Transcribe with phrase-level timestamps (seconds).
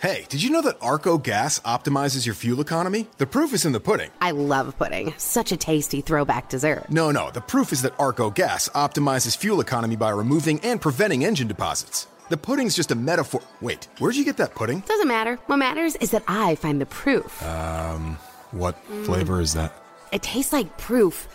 [0.00, 3.08] Hey, did you know that Arco Gas optimizes your fuel economy?
[3.18, 4.10] The proof is in the pudding.
[4.20, 5.12] I love pudding.
[5.16, 6.88] Such a tasty throwback dessert.
[6.88, 11.24] No, no, the proof is that Arco Gas optimizes fuel economy by removing and preventing
[11.24, 12.06] engine deposits.
[12.28, 13.40] The pudding's just a metaphor.
[13.60, 14.80] Wait, where'd you get that pudding?
[14.86, 15.34] Doesn't matter.
[15.46, 17.42] What matters is that I find the proof.
[17.42, 18.18] Um,
[18.52, 19.74] what flavor is that?
[20.12, 21.26] It tastes like proof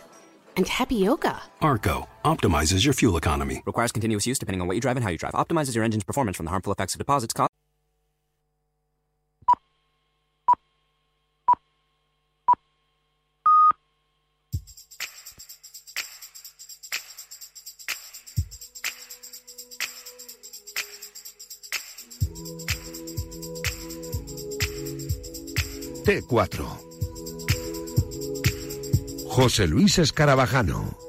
[0.55, 1.41] and tapioca.
[1.61, 3.61] Arco optimizes your fuel economy.
[3.65, 5.33] Requires continuous use depending on what you drive and how you drive.
[5.33, 7.33] Optimizes your engine's performance from the harmful effects of deposits.
[7.33, 7.49] Cost-
[26.03, 26.65] T4.
[29.29, 31.02] José Luis Escarabajano.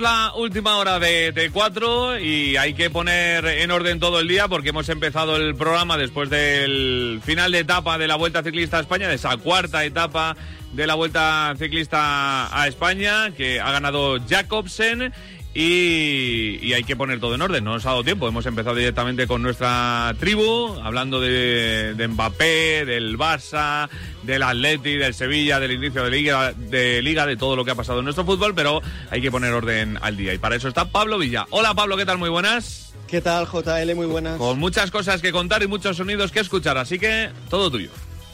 [0.00, 4.48] Afrontamos la última hora de T4 y hay que poner en orden todo el día
[4.48, 8.80] porque hemos empezado el programa después del final de etapa de la Vuelta Ciclista a
[8.80, 10.36] España, de esa cuarta etapa
[10.72, 15.12] de la Vuelta Ciclista a España que ha ganado Jacobsen
[15.52, 18.28] y, y hay que poner todo en orden, no nos ha dado tiempo.
[18.28, 23.88] Hemos empezado directamente con nuestra tribu, hablando de, de Mbappé, del Barça,
[24.22, 27.74] del Atleti, del Sevilla, del inicio de liga, de liga, de todo lo que ha
[27.74, 30.32] pasado en nuestro fútbol, pero hay que poner orden al día.
[30.34, 31.46] Y para eso está Pablo Villa.
[31.50, 32.18] Hola Pablo, ¿qué tal?
[32.18, 32.92] Muy buenas.
[33.08, 33.94] ¿Qué tal, JL?
[33.96, 34.38] Muy buenas.
[34.38, 37.90] Con muchas cosas que contar y muchos sonidos que escuchar, así que todo tuyo.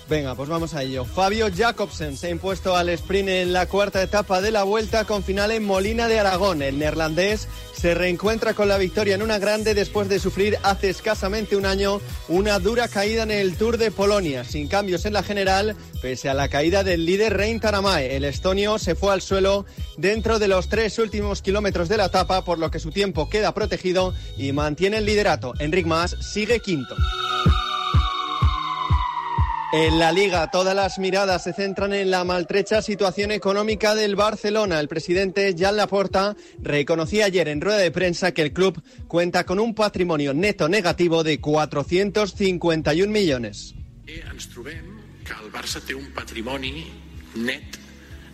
[0.09, 1.05] Venga, pues vamos a ello.
[1.05, 5.25] Fabio Jacobsen se ha impuesto al sprint en la cuarta etapa de la vuelta con
[5.25, 6.63] final en Molina de Aragón.
[6.63, 11.57] El neerlandés se reencuentra con la victoria en una grande después de sufrir hace escasamente
[11.57, 15.75] un año una dura caída en el Tour de Polonia, sin cambios en la general,
[16.01, 18.15] pese a la caída del líder Rein Taramae.
[18.15, 22.45] El estonio se fue al suelo dentro de los tres últimos kilómetros de la etapa,
[22.45, 25.53] por lo que su tiempo queda protegido y mantiene el liderato.
[25.59, 26.95] Enric Mas sigue quinto.
[29.79, 34.81] En la liga, todas las miradas se centran en la maltrecha situación económica del Barcelona.
[34.81, 39.61] El presidente Jan Laporta reconocía ayer en rueda de prensa que el club cuenta con
[39.61, 43.75] un patrimonio neto negativo de 451 millones.
[44.07, 44.97] Ens trobem
[45.29, 46.87] que el Barça té un patrimoni
[47.37, 47.77] net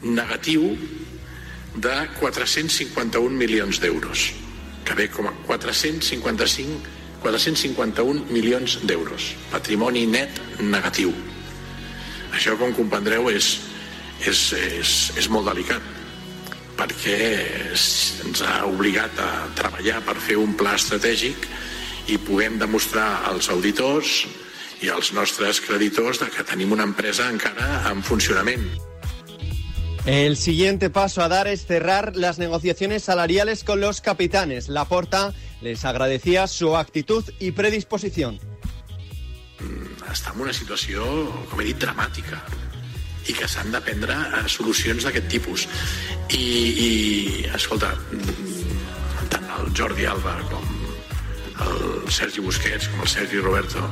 [0.06, 0.76] negatiu
[1.74, 4.30] de 451 milions d'euros,
[4.86, 9.32] que ve com a 455 451 milions d'euros.
[9.52, 11.14] Patrimoni net negatiu.
[12.32, 13.54] Això, com comprendreu, és,
[14.26, 15.82] és, és, és molt delicat
[16.72, 17.16] perquè
[18.24, 21.44] ens ha obligat a treballar per fer un pla estratègic
[22.10, 24.22] i puguem demostrar als auditors
[24.82, 28.64] i als nostres creditors de que tenim una empresa encara en funcionament.
[30.04, 34.68] El siguiente paso a dar es cerrar las negociaciones salariales con los capitanes.
[34.68, 38.38] Laporta les agradecía su actitud y predisposición.
[40.10, 41.04] Està en una situació,
[41.48, 42.42] com he dit, dramàtica
[43.30, 44.16] i que s'han de prendre
[44.50, 45.68] solucions d'aquest tipus.
[46.34, 46.90] I, I,
[47.54, 50.66] escolta, mm, tant el Jordi Alba com
[51.62, 53.86] el Sergi Busquets, com el Sergi Roberto,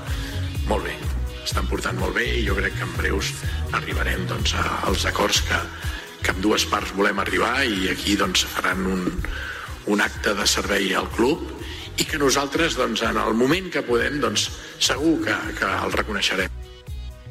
[0.67, 0.97] molt bé,
[1.45, 3.31] estan portant molt bé i jo crec que en breus
[3.79, 5.63] arribarem doncs, als acords que,
[6.21, 9.07] que amb dues parts volem arribar i aquí doncs, faran un,
[9.87, 11.60] un acte de servei al club
[12.01, 14.49] i que nosaltres doncs, en el moment que podem doncs,
[14.81, 16.60] segur que, que el reconeixerem.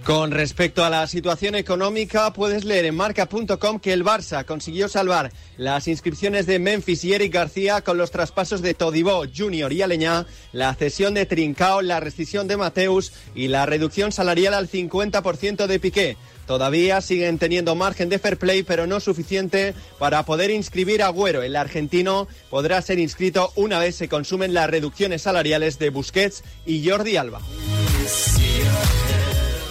[0.03, 5.31] Con respecto a la situación económica, puedes leer en marca.com que el Barça consiguió salvar
[5.57, 10.25] las inscripciones de Memphis y Eric García con los traspasos de Todibó, Junior y Aleñá,
[10.51, 15.79] la cesión de Trincao, la rescisión de Mateus y la reducción salarial al 50% de
[15.79, 16.17] Piqué.
[16.47, 21.43] Todavía siguen teniendo margen de fair play, pero no suficiente para poder inscribir a Agüero.
[21.43, 26.89] El argentino podrá ser inscrito una vez se consumen las reducciones salariales de Busquets y
[26.89, 27.41] Jordi Alba.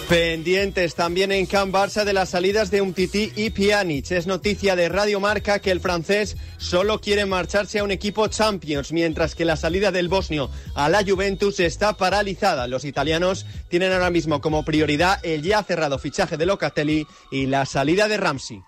[0.09, 4.09] Pendientes también en Can Barça de las salidas de Umtiti y Pjanic.
[4.09, 8.91] Es noticia de Radio Marca que el francés solo quiere marcharse a un equipo Champions,
[8.91, 12.65] mientras que la salida del bosnio a la Juventus está paralizada.
[12.65, 17.67] Los italianos tienen ahora mismo como prioridad el ya cerrado fichaje de Locatelli y la
[17.67, 18.63] salida de Ramsey.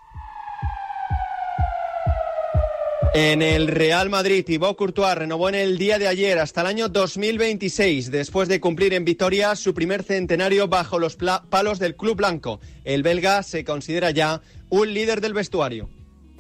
[3.14, 6.88] En el Real Madrid, Thibaut Courtois renovó en el día de ayer hasta el año
[6.88, 12.62] 2026, después de cumplir en Vitoria su primer centenario bajo los palos del Club Blanco.
[12.86, 15.90] El belga se considera ya un líder del vestuario.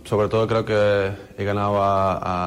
[0.06, 1.74] Sobre todo creo que he ganado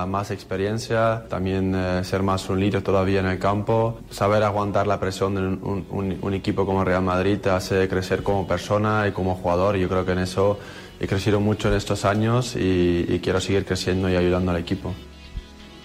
[0.06, 4.98] más experiencia, también eh, ser más un líder todavía en el campo, saber aguantar la
[4.98, 9.36] presión de un, un equipo como Real Madrid te hace crecer como persona y como
[9.36, 9.76] jugador.
[9.76, 10.58] Y yo creo que en eso
[11.04, 14.94] he crecido mucho en estos años y, quiero seguir creciendo y ayudando al equipo.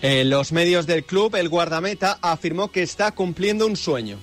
[0.01, 4.17] En los medios del club, el guardameta afirmó que está cumpliendo un sueño.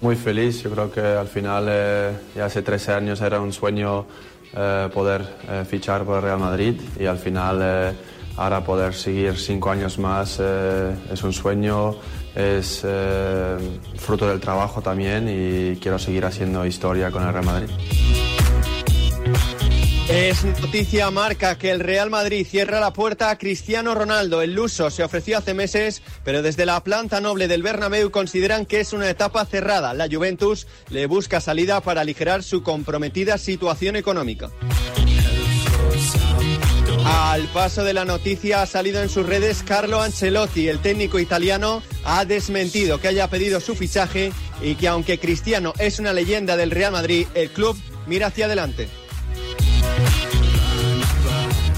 [0.00, 4.06] Muy feliz, yo creo que al final, eh, ya hace 13 años era un sueño
[4.54, 7.96] eh, poder eh, fichar por el Real Madrid y al final
[8.36, 11.96] ahora poder seguir cinco años más es un sueño,
[12.34, 12.86] es
[13.96, 17.70] fruto del trabajo también y quiero seguir haciendo historia con el Real Madrid.
[20.08, 24.40] Es noticia marca que el Real Madrid cierra la puerta a Cristiano Ronaldo.
[24.40, 28.78] El luso se ofreció hace meses, pero desde la planta noble del Bernabéu consideran que
[28.78, 29.94] es una etapa cerrada.
[29.94, 34.50] La Juventus le busca salida para aligerar su comprometida situación económica.
[37.04, 41.82] Al paso de la noticia ha salido en sus redes Carlo Ancelotti, el técnico italiano,
[42.04, 44.32] ha desmentido que haya pedido su fichaje
[44.62, 47.76] y que aunque Cristiano es una leyenda del Real Madrid, el club
[48.06, 48.88] mira hacia adelante.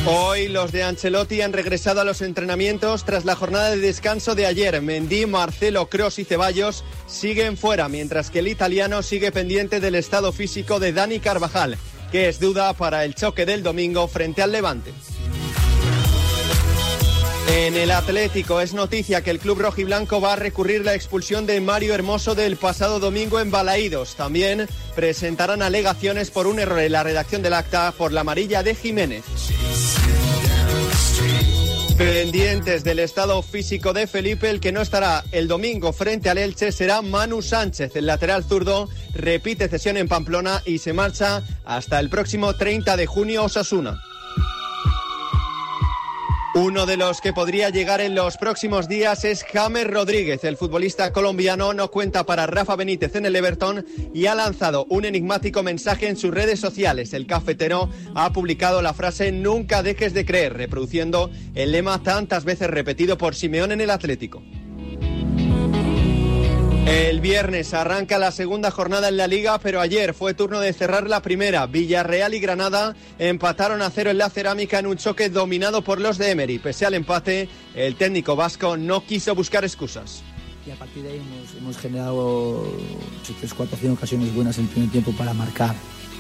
[0.07, 4.47] Hoy los de Ancelotti han regresado a los entrenamientos tras la jornada de descanso de
[4.47, 4.81] ayer.
[4.81, 10.33] Mendy, Marcelo, Cross y Ceballos siguen fuera, mientras que el italiano sigue pendiente del estado
[10.33, 11.77] físico de Dani Carvajal,
[12.11, 14.93] que es duda para el choque del domingo frente al Levante.
[17.49, 21.61] En el Atlético es noticia que el club rojiblanco va a recurrir la expulsión de
[21.63, 24.17] Mario Hermoso del pasado domingo en Balaídos.
[24.17, 28.75] También presentarán alegaciones por un error en la redacción del acta por la amarilla de
[28.75, 29.25] Jiménez.
[31.97, 36.71] Pendientes del estado físico de Felipe, el que no estará el domingo frente al Elche
[36.71, 37.97] será Manu Sánchez.
[37.97, 43.07] El lateral zurdo repite cesión en Pamplona y se marcha hasta el próximo 30 de
[43.07, 44.01] junio Osasuna.
[46.61, 50.43] Uno de los que podría llegar en los próximos días es James Rodríguez.
[50.43, 55.05] El futbolista colombiano no cuenta para Rafa Benítez en el Everton y ha lanzado un
[55.05, 57.13] enigmático mensaje en sus redes sociales.
[57.13, 62.69] El cafetero ha publicado la frase Nunca dejes de creer, reproduciendo el lema tantas veces
[62.69, 64.43] repetido por Simeón en el Atlético.
[66.89, 71.07] El viernes arranca la segunda jornada en la liga, pero ayer fue turno de cerrar
[71.07, 71.67] la primera.
[71.67, 76.17] Villarreal y Granada empataron a cero en la cerámica en un choque dominado por los
[76.17, 76.59] de Emery.
[76.59, 80.23] Pese al empate, el técnico vasco no quiso buscar excusas.
[80.67, 81.21] Y a partir de ahí
[81.59, 82.67] hemos, generado
[83.39, 85.75] tres, cuatro, cinco ocasiones buenas en el primer tiempo para marcar.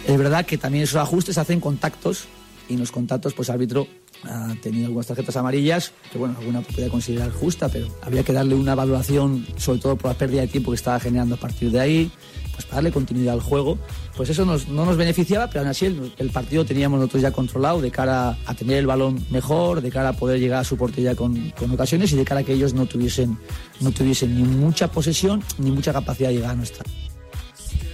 [0.06, 2.28] Es verdad que también esos ajustes hacen contactos
[2.68, 3.86] y en los contactos pues árbitro
[4.24, 8.54] ha tenido algunas tarjetas amarillas, que bueno, alguna podría considerar justa, pero había que darle
[8.54, 11.80] una valoración, sobre todo por la pérdida de tiempo que estaba generando a partir de
[11.80, 12.10] ahí,
[12.52, 13.78] pues para darle continuidad al juego.
[14.16, 17.90] Pues eso no nos beneficiaba, pero aún así el, partido teníamos nosotros ya controlado de
[17.92, 21.50] cara a tener el balón mejor, de cara a poder llegar a su portería con,
[21.50, 23.38] con ocasiones y de cara a que ellos no tuviesen,
[23.80, 26.84] no tuviesen ni mucha posesión ni mucha capacidad de llegar a nuestra.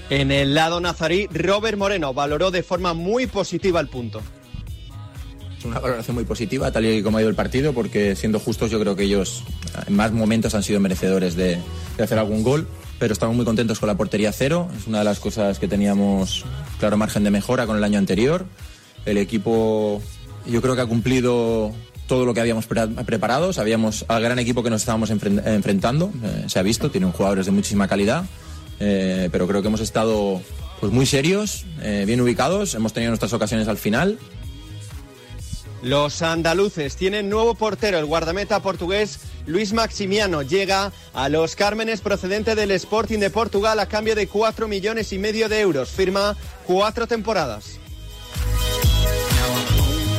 [0.09, 4.23] En el lado nazarí, Robert Moreno valoró de forma muy positiva el punto
[5.65, 8.81] una valoración muy positiva, tal y como ha ido el partido, porque siendo justos yo
[8.81, 9.45] creo que ellos
[9.87, 11.59] en más momentos han sido merecedores de,
[11.99, 12.67] hacer algún gol,
[12.99, 16.45] pero estamos muy contentos con la portería cero, es una de las cosas que teníamos
[16.79, 18.47] claro margen de mejora con el año anterior.
[19.05, 20.03] El equipo
[20.47, 21.73] yo creo que ha cumplido
[22.07, 26.59] todo lo que habíamos preparado, sabíamos al gran equipo que nos estábamos enfrentando, eh, se
[26.59, 28.25] ha visto, tienen jugadores de muchísima calidad,
[28.81, 30.43] eh, pero creo que hemos estado
[30.81, 34.19] pues muy serios, eh, bien ubicados, hemos tenido nuestras ocasiones al final
[35.85, 42.55] los andaluces tienen nuevo portero, el guardameta portugués Luis Maximiano llega a los Cármenes procedente
[42.55, 45.91] del Sporting de Portugal a cambio de 4 millones y medio de euros.
[45.91, 46.37] Firma
[46.67, 47.79] cuatro temporadas.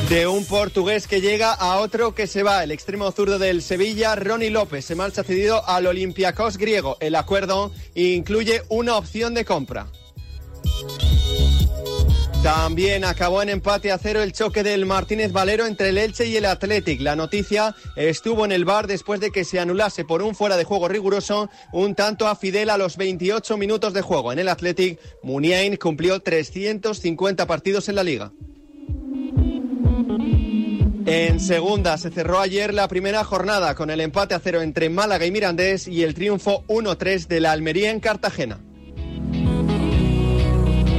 [0.09, 4.15] De un portugués que llega a otro que se va, el extremo zurdo del Sevilla,
[4.15, 6.97] Ronnie López, se marcha cedido al Olympiacos griego.
[6.99, 9.87] El acuerdo incluye una opción de compra.
[12.45, 16.37] También acabó en empate a cero el choque del Martínez Valero entre el Elche y
[16.37, 17.01] el Athletic.
[17.01, 20.63] La noticia estuvo en el bar después de que se anulase por un fuera de
[20.63, 24.31] juego riguroso un tanto a Fidel a los 28 minutos de juego.
[24.31, 28.31] En el Athletic, Muniain cumplió 350 partidos en la liga.
[31.07, 35.25] En segunda se cerró ayer la primera jornada con el empate a cero entre Málaga
[35.25, 38.59] y Mirandés y el triunfo 1-3 de la Almería en Cartagena.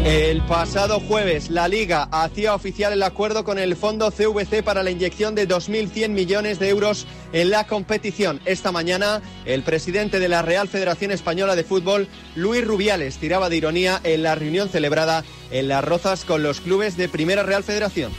[0.07, 4.93] El pasado jueves, la Liga hacía oficial el acuerdo con el Fondo CVC para la
[4.93, 8.41] inyección de 2.100 millones de euros en la competición.
[8.45, 13.57] Esta mañana, el presidente de la Real Federación Española de Fútbol, Luis Rubiales, tiraba de
[13.57, 18.13] ironía en la reunión celebrada en Las Rozas con los clubes de Primera Real Federación.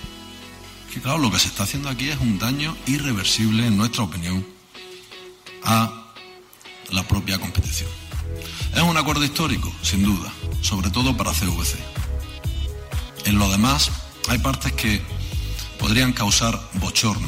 [0.94, 4.46] Que claro, lo que se está haciendo aquí es un daño irreversible, en nuestra opinión,
[5.64, 6.12] a
[6.92, 8.07] la propia competición.
[8.78, 10.32] Es un acuerdo histórico, sin duda,
[10.62, 11.80] sobre todo para CVC.
[13.26, 13.90] En lo demás,
[14.30, 15.02] hay partes que
[15.80, 17.28] podrían causar bochorno.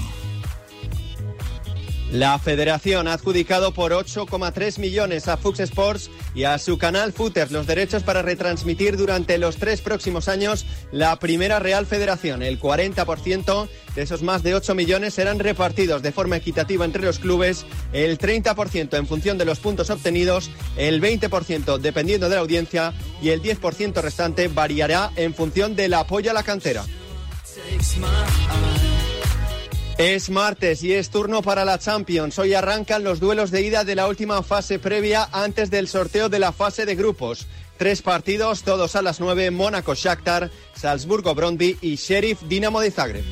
[2.12, 7.51] La federación ha adjudicado por 8,3 millones a Fox Sports y a su canal Footers
[7.51, 12.41] los derechos para retransmitir durante los tres próximos años la primera Real Federación.
[12.43, 17.19] El 40% de esos más de 8 millones serán repartidos de forma equitativa entre los
[17.19, 22.93] clubes, el 30% en función de los puntos obtenidos, el 20% dependiendo de la audiencia
[23.21, 26.86] y el 10% restante variará en función del apoyo a la cantera.
[30.00, 32.39] Es martes y es turno para la Champions.
[32.39, 36.39] Hoy arrancan los duelos de ida de la última fase previa antes del sorteo de
[36.39, 37.48] la fase de grupos.
[37.75, 43.25] Tres partidos, todos a las nueve, Mónaco Shakhtar, Salzburgo Brondby y Sheriff Dinamo de Zagreb.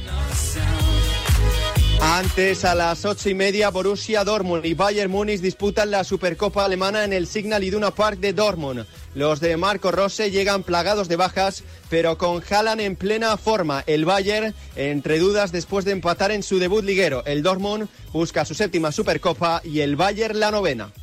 [2.09, 7.03] Antes, a las ocho y media, Borussia Dortmund y Bayern Múnich disputan la Supercopa Alemana
[7.03, 8.85] en el Signal Iduna Park de Dortmund.
[9.13, 13.83] Los de Marco Rose llegan plagados de bajas, pero con Haaland en plena forma.
[13.87, 17.25] El Bayern, entre dudas después de empatar en su debut liguero.
[17.25, 20.93] El Dortmund busca su séptima Supercopa y el Bayern la novena.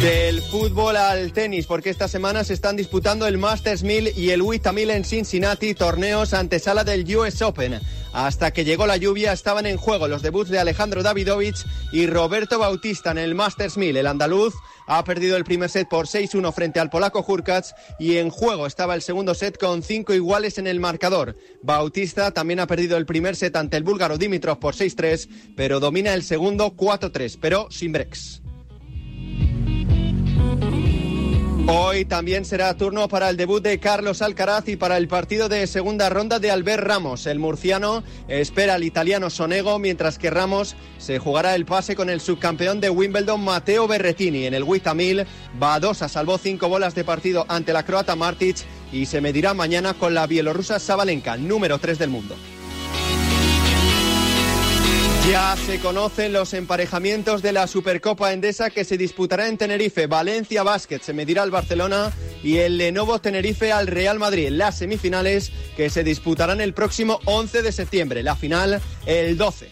[0.00, 4.42] Del fútbol al tenis, porque esta semana se están disputando el Masters 1000 y el
[4.42, 7.80] WTA 1000 en Cincinnati, torneos antesala del US Open.
[8.12, 12.58] Hasta que llegó la lluvia estaban en juego los debuts de Alejandro Davidovich y Roberto
[12.58, 13.96] Bautista en el Masters 1000.
[13.96, 14.54] El andaluz
[14.86, 18.94] ha perdido el primer set por 6-1 frente al polaco Hurkacz y en juego estaba
[18.94, 21.36] el segundo set con cinco iguales en el marcador.
[21.62, 26.12] Bautista también ha perdido el primer set ante el búlgaro Dimitrov por 6-3, pero domina
[26.12, 28.42] el segundo 4-3, pero sin breaks.
[31.68, 35.66] Hoy también será turno para el debut de Carlos Alcaraz y para el partido de
[35.66, 37.26] segunda ronda de Albert Ramos.
[37.26, 42.20] El murciano espera al italiano Sonego, mientras que Ramos se jugará el pase con el
[42.20, 44.46] subcampeón de Wimbledon Matteo Berretini.
[44.46, 45.26] En el Witamil,
[45.58, 48.58] Badosa salvó cinco bolas de partido ante la croata Martic
[48.92, 52.36] y se medirá mañana con la bielorrusa Sabalenka, número 3 del mundo.
[55.28, 60.06] Ya se conocen los emparejamientos de la Supercopa Endesa que se disputará en Tenerife.
[60.06, 62.12] Valencia Basket se medirá al Barcelona
[62.44, 64.50] y el Lenovo Tenerife al Real Madrid.
[64.50, 68.22] Las semifinales que se disputarán el próximo 11 de septiembre.
[68.22, 69.68] La final el 12.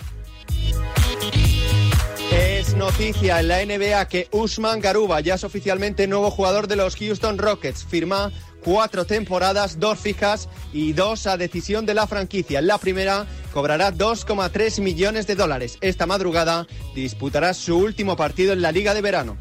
[2.33, 6.97] Es noticia en la NBA que Usman Garuba ya es oficialmente nuevo jugador de los
[6.97, 7.85] Houston Rockets.
[7.85, 8.33] Firma
[8.65, 12.61] cuatro temporadas, dos fijas y dos a decisión de la franquicia.
[12.61, 15.79] La primera cobrará 2,3 millones de dólares.
[15.81, 19.37] Esta madrugada disputará su último partido en la Liga de Verano.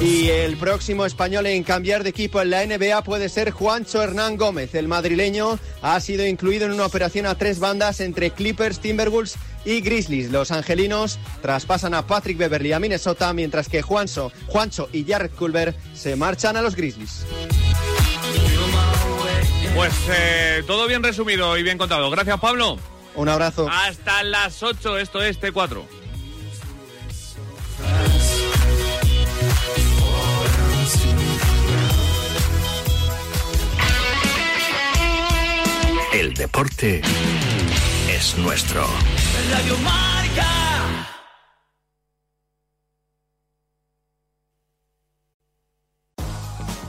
[0.00, 4.36] Y el próximo español en cambiar de equipo en la NBA puede ser Juancho Hernán
[4.36, 4.74] Gómez.
[4.74, 9.80] El madrileño ha sido incluido en una operación a tres bandas entre Clippers, Timberwolves y
[9.82, 10.30] Grizzlies.
[10.30, 15.74] Los angelinos traspasan a Patrick Beverly a Minnesota, mientras que Juancho, Juancho y Jared Culver
[15.92, 17.26] se marchan a los Grizzlies.
[19.74, 22.08] Pues eh, todo bien resumido y bien contado.
[22.10, 22.78] Gracias, Pablo.
[23.14, 23.68] Un abrazo.
[23.70, 25.82] Hasta las 8, esto es T4.
[36.14, 37.02] El deporte
[38.10, 38.86] es nuestro.
[39.48, 40.15] Radio Marca.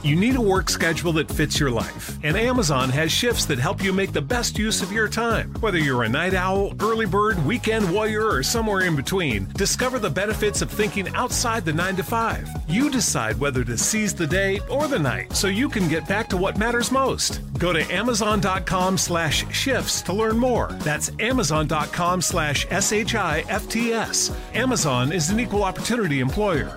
[0.04, 3.82] You need a work schedule that fits your life, and Amazon has shifts that help
[3.82, 5.52] you make the best use of your time.
[5.60, 10.08] Whether you're a night owl, early bird, weekend warrior, or somewhere in between, discover the
[10.08, 12.48] benefits of thinking outside the 9 to 5.
[12.68, 16.28] You decide whether to seize the day or the night so you can get back
[16.28, 17.40] to what matters most.
[17.58, 20.68] Go to amazon.com slash shifts to learn more.
[20.80, 24.32] That's amazon.com slash S-H-I-F-T-S.
[24.54, 26.76] Amazon is an equal opportunity employer.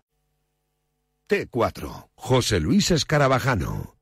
[1.31, 2.09] T4.
[2.17, 4.00] José Luis Escarabajano.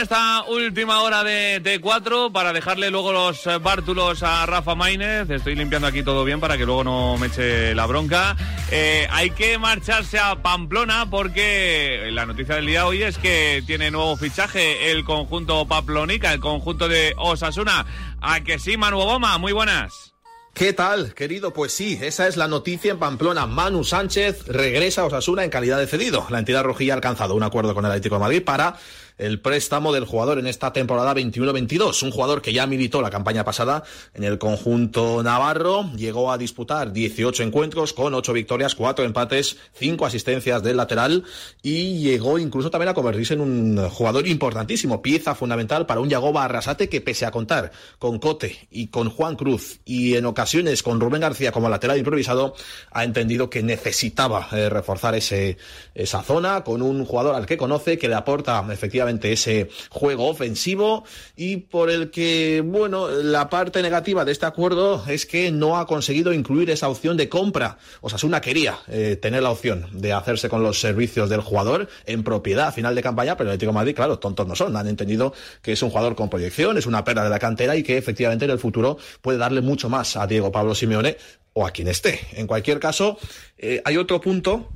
[0.00, 5.28] Esta última hora de T4 para dejarle luego los eh, bártulos a Rafa Maínez.
[5.28, 8.34] Estoy limpiando aquí todo bien para que luego no me eche la bronca.
[8.70, 13.90] Eh, hay que marcharse a Pamplona porque la noticia del día hoy es que tiene
[13.90, 17.84] nuevo fichaje el conjunto Pamplonica, el conjunto de Osasuna.
[18.22, 19.36] ¿A que sí, Manu Obama?
[19.36, 20.14] Muy buenas.
[20.54, 21.52] ¿Qué tal, querido?
[21.52, 23.46] Pues sí, esa es la noticia en Pamplona.
[23.46, 26.26] Manu Sánchez regresa a Osasuna en calidad de cedido.
[26.28, 28.76] La entidad rojilla ha alcanzado un acuerdo con el Atlético de Madrid para
[29.20, 32.02] el préstamo del jugador en esta temporada 21-22.
[32.02, 35.90] Un jugador que ya militó la campaña pasada en el conjunto navarro.
[35.94, 41.24] Llegó a disputar 18 encuentros con 8 victorias, 4 empates, 5 asistencias del lateral
[41.62, 46.44] y llegó incluso también a convertirse en un jugador importantísimo, pieza fundamental para un Yagoba
[46.44, 50.98] Arrasate que pese a contar con Cote y con Juan Cruz y en ocasiones con
[50.98, 52.54] Rubén García como lateral improvisado,
[52.90, 55.58] ha entendido que necesitaba eh, reforzar ese,
[55.94, 61.04] esa zona con un jugador al que conoce, que le aporta efectivamente ese juego ofensivo
[61.36, 65.86] y por el que, bueno, la parte negativa de este acuerdo es que no ha
[65.86, 67.78] conseguido incluir esa opción de compra.
[68.00, 72.68] Osasuna quería eh, tener la opción de hacerse con los servicios del jugador en propiedad
[72.68, 74.76] a final de campaña, pero el Atlético Madrid, claro, tontos no son.
[74.76, 77.82] Han entendido que es un jugador con proyección, es una perla de la cantera y
[77.82, 81.16] que efectivamente en el futuro puede darle mucho más a Diego Pablo Simeone
[81.52, 82.20] o a quien esté.
[82.32, 83.18] En cualquier caso,
[83.58, 84.68] eh, hay otro punto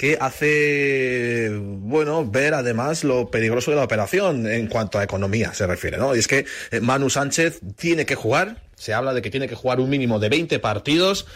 [0.00, 5.66] que hace, bueno, ver además lo peligroso de la operación en cuanto a economía se
[5.66, 6.16] refiere, ¿no?
[6.16, 9.54] Y es que eh, Manu Sánchez tiene que jugar, se habla de que tiene que
[9.54, 11.26] jugar un mínimo de 20 partidos,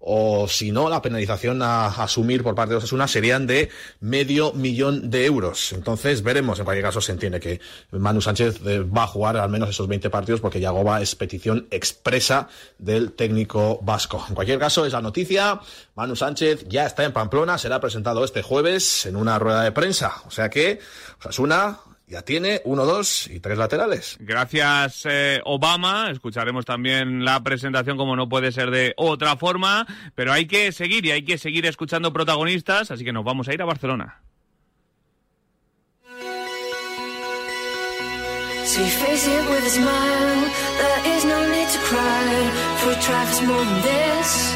[0.00, 3.68] o si no, la penalización a asumir por parte de Osasuna serían de
[4.00, 5.74] medio millón de euros.
[5.74, 7.60] Entonces veremos, en cualquier caso se entiende que
[7.90, 11.66] Manu Sánchez eh, va a jugar al menos esos 20 partidos porque Yagoba es petición
[11.70, 14.24] expresa del técnico vasco.
[14.26, 15.60] En cualquier caso, es la noticia,
[15.94, 20.14] Manu Sánchez ya está en Pamplona, será presentado este jueves en una rueda de prensa.
[20.26, 20.80] O sea que
[21.18, 21.78] Osasuna
[22.10, 24.16] ya tiene uno, dos y tres laterales.
[24.18, 26.10] Gracias, eh, Obama.
[26.10, 31.06] Escucharemos también la presentación como no puede ser de otra forma, pero hay que seguir
[31.06, 34.20] y hay que seguir escuchando protagonistas, así que nos vamos a ir a Barcelona.
[38.66, 40.50] So you face it with a smile.
[40.78, 42.50] There is no need to cry.
[42.78, 44.54] For trifles more than this.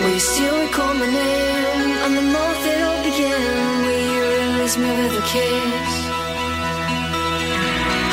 [0.00, 1.92] Will you still recall my name?
[2.04, 3.77] And the moment it all
[4.68, 5.92] release me with a kiss?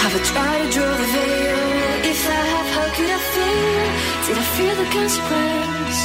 [0.02, 1.60] Have I tried to draw the veil?
[2.12, 3.88] If I have, how could I feel?
[4.26, 6.00] Did I feel the consequence?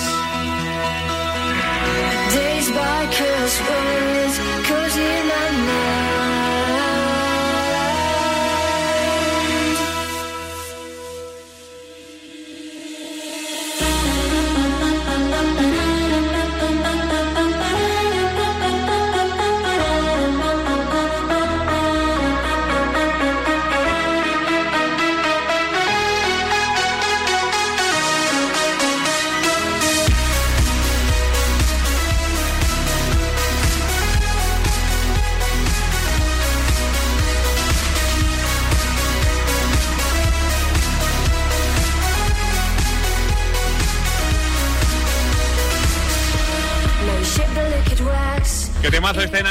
[2.34, 4.36] Days by curse words,
[4.66, 6.29] cozy in my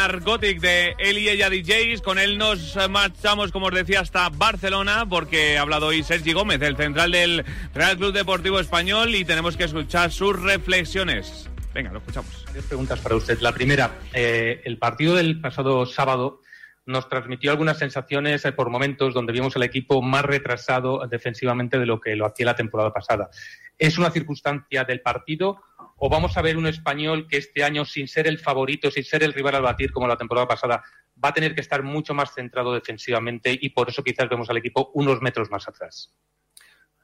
[0.10, 2.02] Narcotic de él y ella DJs.
[2.02, 6.60] Con él nos marchamos, como os decía, hasta Barcelona porque ha hablado hoy Sergi Gómez,
[6.64, 7.46] el central del
[7.76, 11.48] Real Club Deportivo Español, y tenemos que escuchar sus reflexiones.
[11.76, 12.44] Venga, lo escuchamos.
[12.48, 13.40] Varias preguntas para usted.
[13.40, 16.42] La primera, eh, el partido del pasado sábado
[16.88, 21.86] nos transmitió algunas sensaciones eh, por momentos donde vimos el equipo más retrasado defensivamente de
[21.86, 23.30] lo que lo hacía la temporada pasada.
[23.78, 25.62] ¿Es una circunstancia del partido
[26.00, 29.24] o vamos a ver un español que este año, sin ser el favorito, sin ser
[29.24, 30.84] el rival al batir como la temporada pasada,
[31.24, 34.58] va a tener que estar mucho más centrado defensivamente y por eso quizás vemos al
[34.58, 36.14] equipo unos metros más atrás?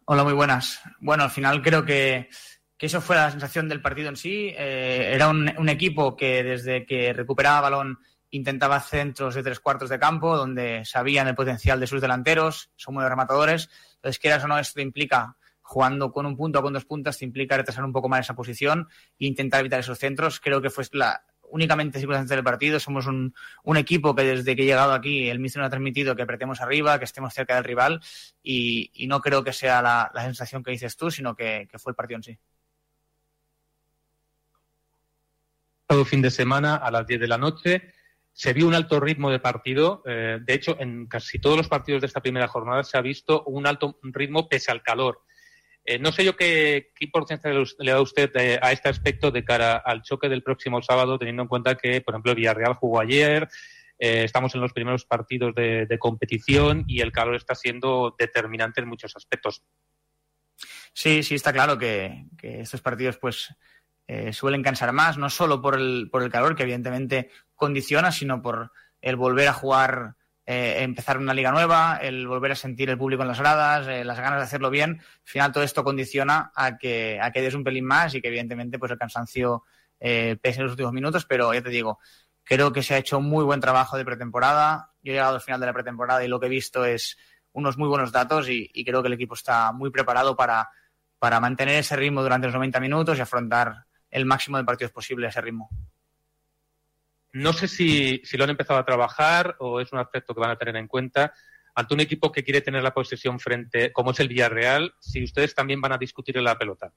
[0.05, 0.81] Hola, muy buenas.
[0.99, 2.29] Bueno, al final creo que,
[2.77, 4.53] que eso fue la sensación del partido en sí.
[4.57, 9.89] Eh, era un, un, equipo que desde que recuperaba balón intentaba centros de tres cuartos
[9.89, 13.69] de campo, donde sabían el potencial de sus delanteros, son muy rematadores.
[13.95, 17.25] Entonces, quieras o no, esto implica, jugando con un punto o con dos puntas, te
[17.25, 18.87] implica retrasar un poco más esa posición
[19.19, 20.39] e intentar evitar esos centros.
[20.39, 22.79] Creo que fue la únicamente circunstancia del partido.
[22.79, 23.33] Somos un,
[23.75, 26.99] equipo que desde que he llegado aquí, el míster nos ha transmitido que apretemos arriba,
[26.99, 27.99] que estemos cerca del rival
[28.43, 31.95] y, no creo que sea la, sensación que dices tú, sino que, que fue el
[31.95, 32.37] partido en sí.
[35.87, 37.91] Todo fin de semana a las 10 de la noche
[38.33, 40.03] se vio un alto ritmo de partido.
[40.05, 43.43] Eh, de hecho, en casi todos los partidos de esta primera jornada se ha visto
[43.45, 45.21] un alto ritmo pese al calor.
[45.85, 49.75] Eh, no sé yo qué, importancia le da usted eh, a este aspecto de cara
[49.77, 53.47] al choque del próximo sábado, teniendo en cuenta que, por ejemplo, Villarreal jugó ayer,
[53.97, 59.15] estamos en los primeros partidos de, competición y el calor está siendo determinante en muchos
[59.15, 59.63] aspectos.
[60.93, 63.53] Sí, sí, está claro que, estos partidos, pues,
[64.07, 68.41] eh, suelen cansar más, no solo por el, por el calor, que evidentemente condiciona, sino
[68.41, 68.71] por
[69.01, 70.15] el volver a jugar,
[70.47, 74.03] eh, empezar una liga nueva, el volver a sentir el público en las gradas, eh,
[74.03, 75.01] las ganas de hacerlo bien.
[75.01, 78.27] Al final todo esto condiciona a que, a que des un pelín más y que
[78.27, 79.63] evidentemente pues el cansancio
[79.99, 81.99] eh, pese en los últimos minutos, pero ya te digo,
[82.43, 84.91] creo que se ha hecho un muy buen trabajo de pretemporada.
[85.01, 87.17] Yo he llegado al final de la pretemporada y lo que he visto es
[87.51, 90.69] unos muy buenos datos y, creo que el equipo está muy preparado para,
[91.17, 95.25] para mantener ese ritmo durante los 90 minutos y afrontar el máximo de partidos posible
[95.25, 95.69] a ese ritmo.
[97.35, 100.51] No sé si, si, lo han empezado a trabajar o es un aspecto que van
[100.51, 101.33] a tener en cuenta
[101.75, 105.53] ante un equipo que quiere tener la posesión frente, como es el Villarreal, si ustedes
[105.53, 106.93] también van a discutir en la pelota.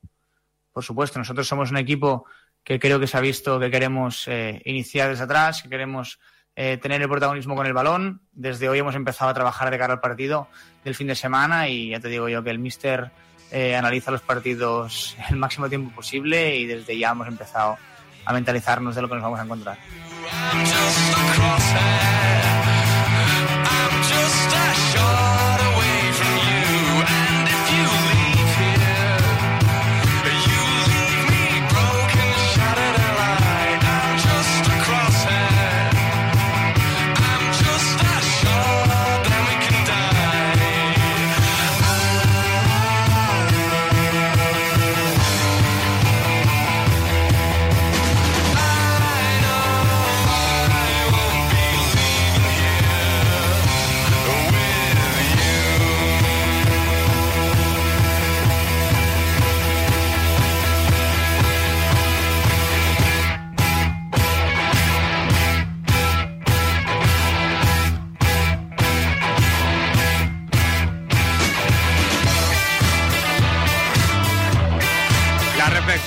[0.73, 2.25] Por supuesto, nosotros somos un equipo
[2.63, 6.21] que creo que se ha visto que queremos eh, iniciar desde atrás, que queremos
[6.55, 8.23] eh, tener el protagonismo con el balón.
[8.31, 10.47] Desde hoy hemos empezado a trabajar de cara al partido
[10.85, 13.11] del fin de semana y ya te digo yo que el míster
[13.51, 17.77] eh, analiza los partidos el máximo tiempo posible y desde ya hemos empezado
[18.25, 19.79] a mentalizarnos de lo que nos vamos a encontrar.
[20.31, 22.08] I'm just a crosshair.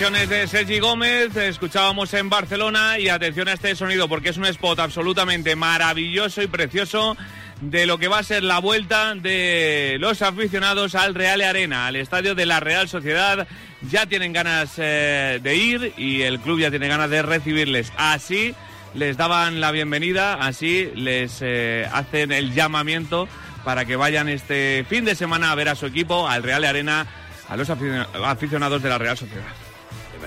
[0.01, 4.79] De Sergi Gómez, escuchábamos en Barcelona y atención a este sonido porque es un spot
[4.79, 7.15] absolutamente maravilloso y precioso
[7.61, 11.97] de lo que va a ser la vuelta de los aficionados al Real Arena, al
[11.97, 13.47] estadio de la Real Sociedad.
[13.91, 17.93] Ya tienen ganas eh, de ir y el club ya tiene ganas de recibirles.
[17.95, 18.55] Así
[18.95, 23.27] les daban la bienvenida, así les eh, hacen el llamamiento
[23.63, 27.05] para que vayan este fin de semana a ver a su equipo, al Real Arena,
[27.47, 29.60] a los aficionados de la Real Sociedad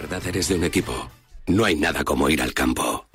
[0.04, 1.10] verdad eres de un equipo,
[1.46, 3.06] no hay nada como ir al campo.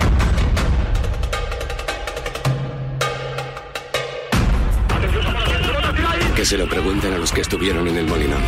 [6.36, 8.42] Que se lo pregunten a los que estuvieron en el Molinón.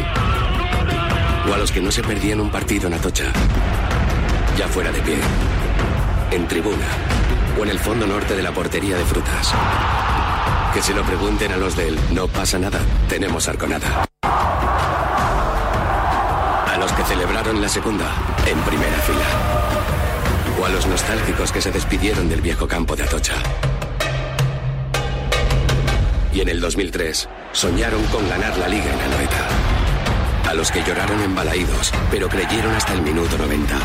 [1.48, 3.32] O a los que no se perdían un partido en Atocha.
[4.58, 5.18] Ya fuera de pie.
[6.32, 6.88] En tribuna.
[7.60, 9.54] O en el fondo norte de la portería de frutas.
[10.74, 14.11] Que se lo pregunten a los del No pasa nada, tenemos Arconada
[17.52, 18.06] celebraron la segunda
[18.46, 19.26] en primera fila.
[20.60, 23.36] O a los nostálgicos que se despidieron del viejo campo de Atocha.
[26.34, 30.50] Y en el 2003 soñaron con ganar la liga en Anoeta.
[30.50, 33.76] A los que lloraron embalaídos, pero creyeron hasta el minuto 90.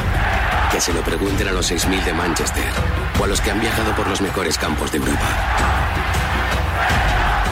[0.70, 2.70] Que se lo pregunten a los 6.000 de Manchester
[3.18, 5.28] o a los que han viajado por los mejores campos de Europa.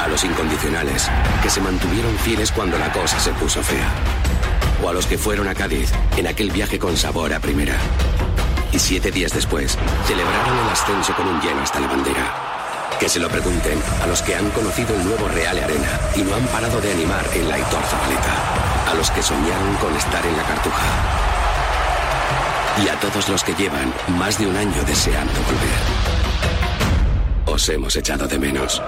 [0.04, 1.10] A los incondicionales,
[1.42, 4.53] que se mantuvieron fieles cuando la cosa se puso fea.
[4.82, 7.76] O a los que fueron a Cádiz en aquel viaje con sabor a primera.
[8.72, 12.34] Y siete días después, celebraron el ascenso con un lleno hasta la bandera.
[12.98, 16.34] Que se lo pregunten a los que han conocido el nuevo Real Arena y no
[16.34, 18.90] han parado de animar en la Aitor Zabaleta.
[18.90, 20.86] A los que soñaron con estar en la Cartuja.
[22.84, 26.14] Y a todos los que llevan más de un año deseando volver.
[27.46, 28.82] Os hemos echado de menos.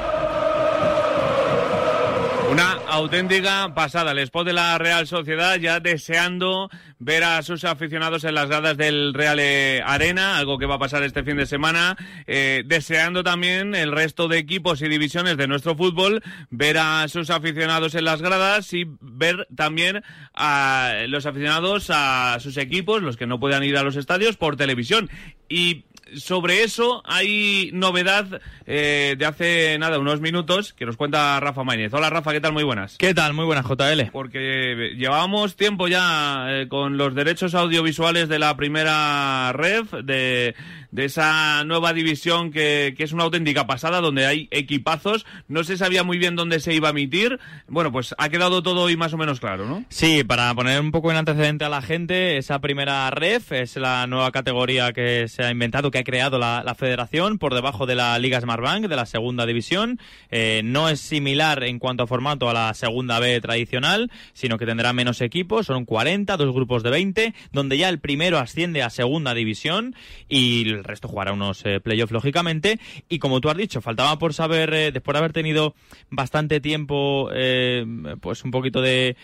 [2.97, 4.13] Auténtica pasada.
[4.13, 8.79] El spot de la Real Sociedad ya deseando ver a sus aficionados en las gradas
[8.79, 11.95] del Real eh, Arena, algo que va a pasar este fin de semana.
[12.27, 17.29] Eh, deseando también el resto de equipos y divisiones de nuestro fútbol ver a sus
[17.29, 20.03] aficionados en las gradas y ver también
[20.35, 24.57] a los aficionados a sus equipos, los que no puedan ir a los estadios, por
[24.57, 25.11] televisión.
[25.51, 31.65] Y sobre eso hay novedad eh, de hace nada, unos minutos, que nos cuenta Rafa
[31.65, 31.93] Maínez.
[31.95, 32.53] Hola Rafa, ¿qué tal?
[32.53, 32.97] Muy buenas.
[32.99, 33.33] ¿Qué tal?
[33.33, 34.11] Muy buenas, JL.
[34.13, 40.55] Porque llevábamos tiempo ya eh, con los derechos audiovisuales de la primera ref, de,
[40.91, 45.27] de esa nueva división que, que es una auténtica pasada, donde hay equipazos.
[45.49, 47.39] No se sabía muy bien dónde se iba a emitir.
[47.69, 49.85] Bueno, pues ha quedado todo hoy más o menos claro, ¿no?
[49.89, 54.07] Sí, para poner un poco en antecedente a la gente, esa primera ref es la
[54.07, 58.19] nueva categoría que se ha inventado, que ha creado la, federación por debajo de la
[58.19, 59.99] Liga Smartbank, de la segunda división.
[60.31, 64.67] Eh, no es similar en cuanto a formato a la segunda B tradicional, sino que
[64.67, 68.91] tendrá menos equipos, son 40, dos grupos de 20, donde ya el primero asciende a
[68.91, 69.95] segunda división
[70.29, 72.79] y el resto jugará unos eh, playoffs lógicamente.
[73.09, 75.75] Y como tú has dicho, faltaba por saber, eh, después de haber tenido
[76.11, 77.87] bastante tiempo, eh,
[78.21, 79.17] pues un poquito de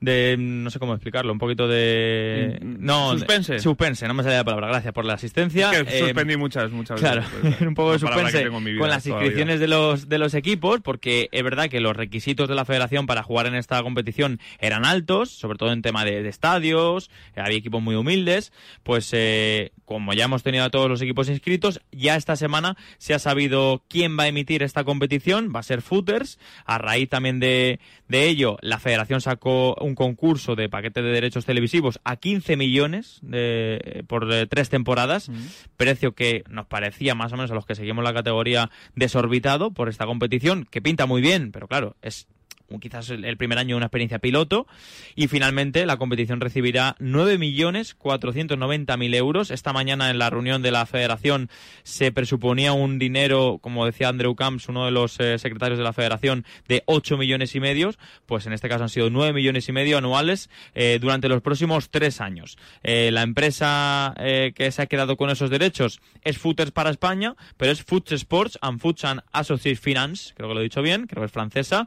[0.00, 3.52] de no sé cómo explicarlo, un poquito de no Mm, Suspense.
[3.54, 4.68] de- suspense, no me salía la palabra.
[4.68, 5.70] Gracias por la asistencia.
[5.72, 7.38] Es que Eh, suspendí muchas, muchas Claro, veces.
[7.40, 9.26] pues, un poco de suspense con las todavía.
[9.26, 13.06] inscripciones de los, de los equipos, porque es verdad que los requisitos de la federación
[13.06, 17.40] para jugar en esta competición eran altos, sobre todo en tema de, de estadios, eh,
[17.40, 21.80] había equipos muy humildes, pues eh, como ya hemos tenido a todos los equipos inscritos,
[21.90, 25.80] ya esta semana se ha sabido quién va a emitir esta competición, va a ser
[25.82, 31.10] Footers, a raíz también de, de ello, la federación sacó un concurso de paquete de
[31.10, 35.28] derechos televisivos a 15 millones de, por eh, tres temporadas,
[35.76, 39.88] precio que nos parecía más o menos a los que seguimos la categoría desorbitado por
[39.88, 42.28] esta competición, que pinta muy bien, pero claro, es
[42.80, 44.66] quizás el primer año una experiencia piloto
[45.14, 49.50] y finalmente la competición recibirá 9.490.000 euros.
[49.50, 51.50] Esta mañana en la reunión de la federación
[51.82, 55.92] se presuponía un dinero, como decía Andrew Camps, uno de los eh, secretarios de la
[55.92, 57.92] federación, de 8 millones y medio,
[58.26, 61.90] pues en este caso han sido 9 millones y medio anuales eh, durante los próximos
[61.90, 62.56] tres años.
[62.82, 67.72] Eh, la empresa que se ha quedado con esos derechos es Footers para España, pero
[67.72, 71.22] es Foot Sports and Foot and Associates Finance, creo que lo he dicho bien, creo
[71.22, 71.86] que es francesa,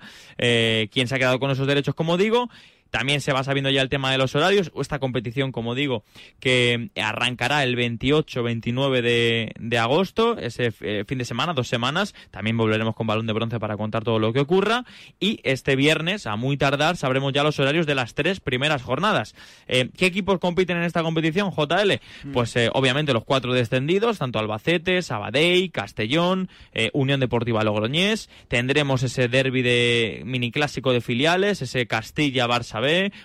[0.92, 2.50] quien se ha quedado con esos derechos, como digo.
[2.90, 4.72] También se va sabiendo ya el tema de los horarios.
[4.80, 6.04] Esta competición, como digo,
[6.40, 12.16] que arrancará el 28-29 de, de agosto, ese eh, fin de semana, dos semanas.
[12.32, 14.86] También volveremos con balón de bronce para contar todo lo que ocurra.
[15.20, 19.36] Y este viernes, a muy tardar, sabremos ya los horarios de las tres primeras jornadas.
[19.68, 21.94] Eh, ¿Qué equipos compiten en esta competición, JL?
[22.34, 26.50] Pues eh, obviamente los cuatro descendidos, tanto Albacete, Sabadell, Castellón,
[26.94, 28.30] Unión Deportiva Logroñés.
[28.48, 32.79] Tendremos ese derby de mini clásico de filiales, ese Castilla-Barça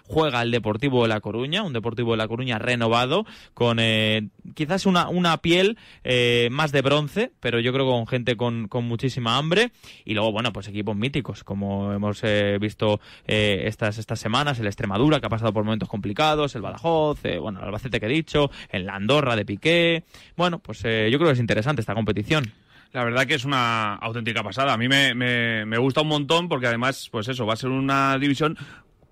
[0.05, 4.87] Juega el Deportivo de La Coruña, un Deportivo de La Coruña renovado, con eh, quizás
[4.87, 9.37] una, una piel eh, más de bronce, pero yo creo con gente con, con muchísima
[9.37, 9.71] hambre.
[10.05, 14.67] Y luego, bueno, pues equipos míticos, como hemos eh, visto eh, estas, estas semanas, el
[14.67, 18.51] Extremadura, que ha pasado por momentos complicados, el Badajoz, bueno, el Albacete que he dicho,
[18.71, 20.05] el Andorra de Piqué.
[20.37, 22.53] Bueno, pues yo creo que es interesante esta competición.
[22.93, 24.73] La verdad que es una auténtica pasada.
[24.73, 27.71] A mí me, me, me gusta un montón porque además, pues eso, va a ser
[27.71, 28.57] una división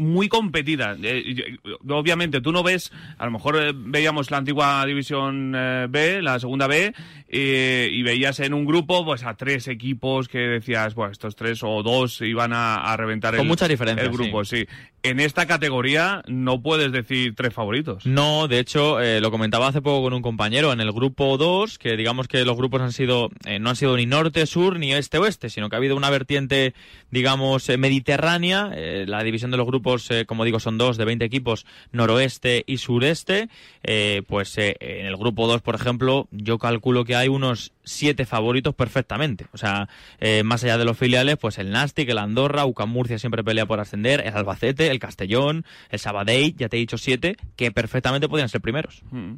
[0.03, 0.97] muy competida.
[1.03, 1.57] Eh,
[1.89, 6.39] obviamente, tú no ves, a lo mejor eh, veíamos la antigua división eh, B, la
[6.39, 6.95] segunda B,
[7.35, 11.83] y veías en un grupo pues a tres equipos que decías, bueno, estos tres o
[11.83, 14.67] dos iban a, a reventar Con el, mucha diferencia, el grupo, sí.
[15.03, 18.05] En esta categoría no puedes decir tres favoritos.
[18.05, 21.97] No, de hecho, lo comentaba hace poco con un compañero, en el grupo 2, que
[21.97, 25.49] digamos que los grupos han sido, no han sido ni norte, sur, ni este, oeste,
[25.49, 26.75] sino que ha habido una vertiente,
[27.11, 28.71] digamos, mediterránea,
[29.07, 32.65] la división de los grupos grupos, eh, como digo, son dos de 20 equipos, noroeste
[32.67, 33.49] y sureste.
[33.83, 38.27] Eh, pues eh, en el grupo 2, por ejemplo, yo calculo que hay unos siete
[38.27, 39.47] favoritos perfectamente.
[39.53, 39.89] O sea,
[40.45, 43.81] más allá de los filiales, pues el Nastic, el Andorra, UCAM Murcia siempre pelea por
[43.81, 48.49] ascender, el Albacete, el Castellón, el Sabadell, ya te he dicho siete, que perfectamente podrían
[48.49, 49.03] ser primeros.
[49.11, 49.35] Mm.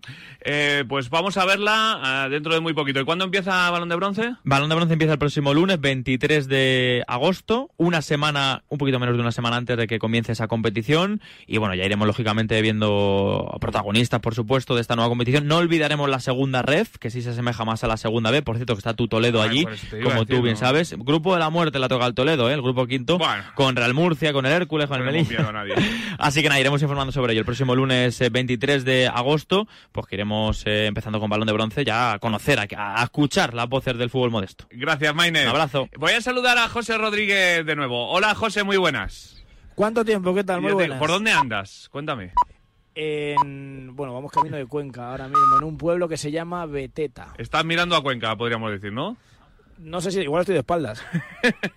[0.88, 3.00] Pues vamos a verla ah, dentro de muy poquito.
[3.00, 4.34] ¿Y cuándo empieza Balón de Bronce?
[4.44, 9.16] Balón de Bronce empieza el próximo lunes, 23 de agosto, una semana, un poquito menos
[9.16, 11.20] de una semana antes de que comience esa competición.
[11.46, 15.46] Y bueno, ya iremos lógicamente viendo protagonistas, por supuesto, de esta nueva competición.
[15.46, 18.42] No olvidaremos la segunda ref, que sí se asemeja más a la segunda B.
[18.42, 19.66] Por cierto, que está tu Toledo Ay, allí,
[20.02, 20.94] como tú bien sabes.
[20.98, 22.54] Grupo de la muerte la toca el Toledo, ¿eh?
[22.54, 23.18] el grupo quinto,
[23.54, 25.52] con Real Murcia, con el Hércules, con No el Melilla.
[26.18, 27.40] Así que nada, iremos informando sobre ello.
[27.40, 31.52] El próximo lunes eh, 23 de agosto, pues que iremos eh, empezando con balón de
[31.52, 34.66] bronce ya a conocer, a, a escuchar las voces del fútbol modesto.
[34.70, 35.42] Gracias, Maine.
[35.42, 35.88] Un abrazo.
[35.96, 38.10] Voy a saludar a José Rodríguez de nuevo.
[38.10, 39.43] Hola, José, muy buenas.
[39.74, 40.34] ¿Cuánto tiempo?
[40.34, 40.60] ¿Qué tal?
[40.60, 40.98] Muy buenas.
[40.98, 41.88] ¿Por dónde andas?
[41.90, 42.32] Cuéntame.
[42.94, 47.34] En- bueno, vamos camino de Cuenca ahora mismo, en un pueblo que se llama Beteta.
[47.38, 49.16] Estás mirando a Cuenca, podríamos decir, ¿no?
[49.78, 51.04] No sé si igual estoy de espaldas.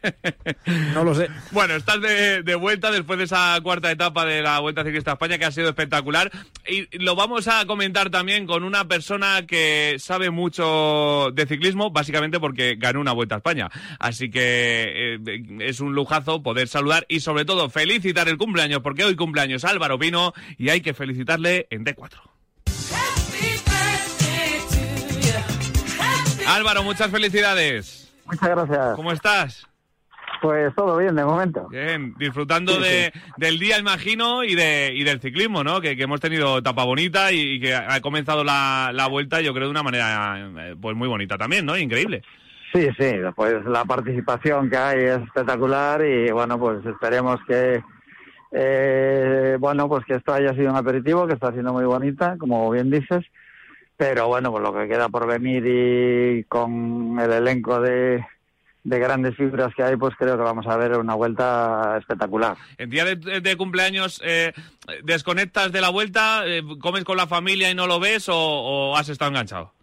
[0.94, 1.28] no lo sé.
[1.52, 5.38] Bueno, estás de, vuelta después de esa cuarta etapa de la Vuelta Ciclista a España
[5.38, 6.32] que ha sido espectacular.
[6.68, 12.40] Y lo vamos a comentar también con una persona que sabe mucho de ciclismo, básicamente
[12.40, 13.70] porque ganó una Vuelta a España.
[14.00, 19.04] Así que eh, es un lujazo poder saludar y sobre todo felicitar el cumpleaños, porque
[19.04, 22.37] hoy cumpleaños Álvaro Pino y hay que felicitarle en D4.
[26.58, 28.12] Álvaro, muchas felicidades.
[28.26, 28.96] Muchas gracias.
[28.96, 29.68] ¿Cómo estás?
[30.42, 31.68] Pues todo bien de momento.
[31.70, 35.82] Bien, disfrutando Sí, de, del día, imagino, y, de, y del ciclismo, ¿no?
[35.82, 39.54] Que, que hemos tenido etapa bonita y, y que ha comenzado la, la vuelta, yo
[39.54, 41.78] creo, de una manera eh, pues muy bonita también, ¿no?
[41.78, 42.24] Increíble.
[42.74, 47.82] Sí, sí, pues la participación que hay es espectacular y bueno, pues esperemos que
[48.52, 52.70] eh, bueno, pues que esto haya sido un aperitivo, que está siendo muy bonita, como
[52.72, 53.24] bien dices,
[53.98, 58.24] pero bueno, pues lo que queda por venir y con el elenco de,
[58.84, 62.56] de grandes fibras que hay, pues creo que vamos a ver una vuelta espectacular.
[62.78, 64.54] En día de, de cumpleaños, eh,
[65.04, 66.44] ¿desconectas de la vuelta?
[66.46, 69.74] eh, ¿Comes con la familia y no lo ves o, o has estado enganchado?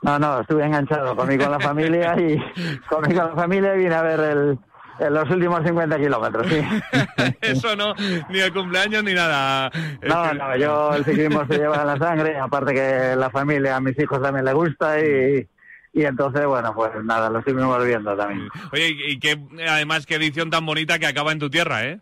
[0.00, 2.38] No, no, estuve enganchado, comí con la familia y
[2.88, 4.58] comí con la familia y vine a ver el,
[4.98, 6.60] en los últimos 50 kilómetros, sí.
[7.40, 7.94] Eso no,
[8.28, 9.70] ni el cumpleaños ni nada.
[10.02, 13.76] No, que- no, yo el ciclismo se lleva en la sangre, aparte que la familia,
[13.76, 15.46] a mis hijos también le gusta y,
[15.92, 18.48] y entonces, bueno, pues nada, lo estuvimos viendo también.
[18.72, 22.00] Oye, y, qué, además, qué edición tan bonita que acaba en tu tierra, ¿eh?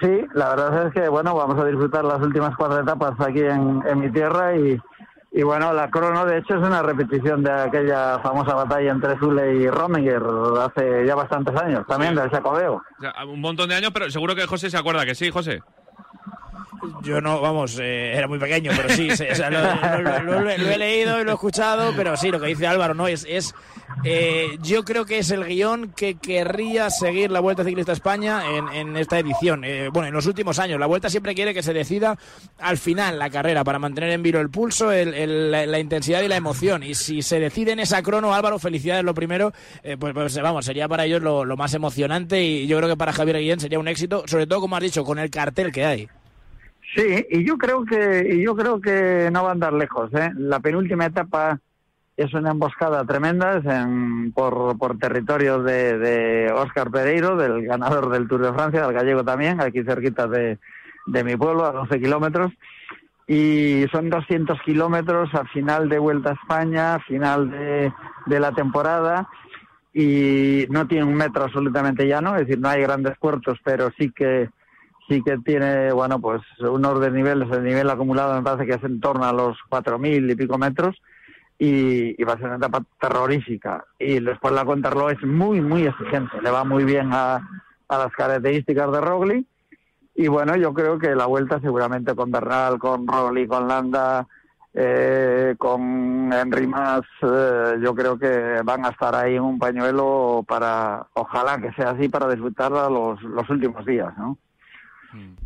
[0.00, 3.80] Sí, la verdad es que, bueno, vamos a disfrutar las últimas cuatro etapas aquí en,
[3.86, 4.76] en mi tierra y,
[5.36, 9.56] y, bueno, la crono, de hecho, es una repetición de aquella famosa batalla entre Zule
[9.56, 10.22] y Rominger
[10.60, 12.74] hace ya bastantes años, también del Jacobeo.
[12.74, 15.60] O sea, un montón de años, pero seguro que José se acuerda que sí, José.
[17.02, 21.24] Yo no, vamos, eh, era muy pequeño, pero sí, o sea, lo he leído y
[21.24, 23.06] lo he escuchado, pero sí, lo que dice Álvaro, ¿no?
[23.06, 23.54] Es, es
[24.04, 28.42] eh, yo creo que es el guion que querría seguir la Vuelta Ciclista a España
[28.50, 29.64] en, en esta edición.
[29.64, 32.18] Eh, bueno, en los últimos años, la Vuelta siempre quiere que se decida
[32.58, 36.22] al final la carrera para mantener en vilo el pulso, el- el- la, la intensidad
[36.22, 36.82] y la emoción.
[36.82, 40.64] Y si se decide en esa crono, Álvaro, felicidades lo primero, eh, pues, pues, vamos,
[40.64, 43.78] sería para ellos lo, lo más emocionante y yo creo que para Javier Guillén sería
[43.78, 46.08] un éxito, sobre todo, como has dicho, con el cartel que hay.
[46.94, 50.12] Sí, y yo creo que y yo creo que no va a andar lejos.
[50.14, 50.30] ¿eh?
[50.36, 51.58] La penúltima etapa
[52.16, 58.10] es una emboscada tremenda es en, por, por territorio de, de Óscar Pereiro, del ganador
[58.10, 60.58] del Tour de Francia, del gallego también, aquí cerquita de,
[61.06, 62.52] de mi pueblo, a 12 kilómetros.
[63.26, 67.92] Y son 200 kilómetros a final de Vuelta a España, final de,
[68.26, 69.28] de la temporada.
[69.92, 74.10] Y no tiene un metro absolutamente llano, es decir, no hay grandes puertos, pero sí
[74.10, 74.50] que
[75.08, 79.00] sí que tiene, bueno, pues unos desniveles, el nivel acumulado me parece que es en
[79.00, 81.00] torno a los 4.000 y pico metros
[81.58, 83.84] y, va a ser una etapa terrorífica.
[83.98, 87.36] Y después la Contarlo es muy, muy exigente, le va muy bien a,
[87.88, 89.46] a las características de Rogli
[90.14, 94.26] y bueno, yo creo que la vuelta seguramente con Bernal, con Rogli, con Landa,
[94.72, 100.44] eh, con Henry Mas, eh, yo creo que van a estar ahí en un pañuelo
[100.46, 104.38] para, ojalá que sea así, para disfrutarla los, los últimos días, ¿no?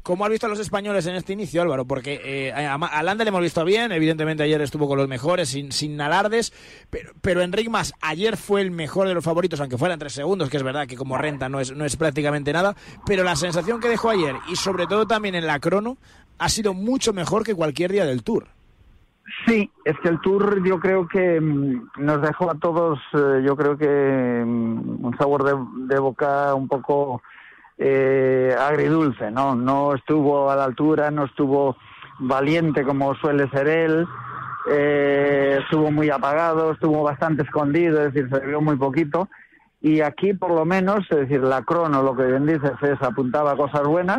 [0.03, 1.85] ¿Cómo has visto a los españoles en este inicio, Álvaro?
[1.85, 5.73] Porque eh, a, Landa le hemos visto bien, evidentemente ayer estuvo con los mejores, sin,
[5.73, 6.53] sin alardes,
[6.91, 10.49] pero, pero Enric Mas ayer fue el mejor de los favoritos, aunque fueran tres segundos,
[10.49, 12.75] que es verdad que como renta no es, no es prácticamente nada,
[13.07, 15.99] pero la sensación que dejó ayer, y sobre todo también en la crono,
[16.39, 18.47] ha sido mucho mejor que cualquier día del Tour.
[19.47, 23.57] Sí, es que el Tour yo creo que mm, nos dejó a todos, eh, yo
[23.57, 27.23] creo que mm, un sabor de, de boca un poco
[27.79, 29.55] eh, agridulce, ¿no?
[29.55, 31.77] No estuvo a la altura, no estuvo
[32.19, 34.07] valiente como suele ser él,
[34.71, 39.29] eh, estuvo muy apagado, estuvo bastante escondido, es decir, se vio muy poquito.
[39.81, 43.57] Y aquí, por lo menos, es decir, la crono, lo que bien dices, es apuntaba
[43.57, 44.19] cosas buenas.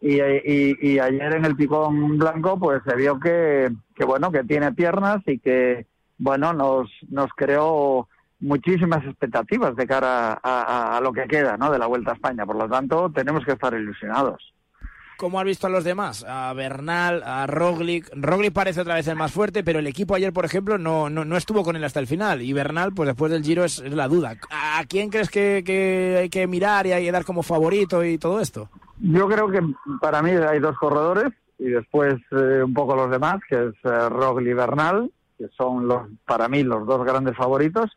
[0.00, 4.44] Y, y- y ayer en el picón blanco, pues se vio que, que bueno, que
[4.44, 5.86] tiene piernas y que,
[6.18, 8.08] bueno, nos, nos creó
[8.46, 11.70] muchísimas expectativas de cara a, a- a lo que queda, ¿no?
[11.70, 12.46] De la Vuelta a España.
[12.46, 14.52] Por lo tanto, tenemos que estar ilusionados.
[15.18, 16.26] ¿Cómo has visto a los demás?
[16.28, 18.10] A Bernal, a Roglic.
[18.14, 21.24] Roglic parece otra vez el más fuerte, pero el equipo ayer, por ejemplo, no, no,
[21.24, 22.42] no estuvo con él hasta el final.
[22.42, 24.34] Y Bernal, pues después del Giro es, es la duda.
[24.50, 28.18] ¿A quién crees que, que hay que mirar y hay que dar como favorito y
[28.18, 28.68] todo esto?
[29.00, 29.60] Yo creo que
[30.02, 34.08] para mí hay dos corredores y después eh, un poco los demás, que es eh,
[34.10, 37.90] Roglic y Bernal, que son los para mí los dos grandes favoritos.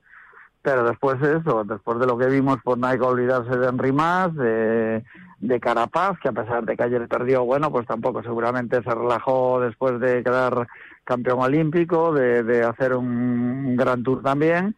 [0.62, 3.94] Pero después eso, después de lo que vimos, pues no hay que olvidarse de Henry
[3.94, 5.04] Mas, de,
[5.40, 9.62] de Carapaz, que a pesar de que ayer perdió, bueno, pues tampoco seguramente se relajó
[9.62, 10.68] después de quedar
[11.06, 14.76] campeón olímpico, de, de hacer un, gran tour también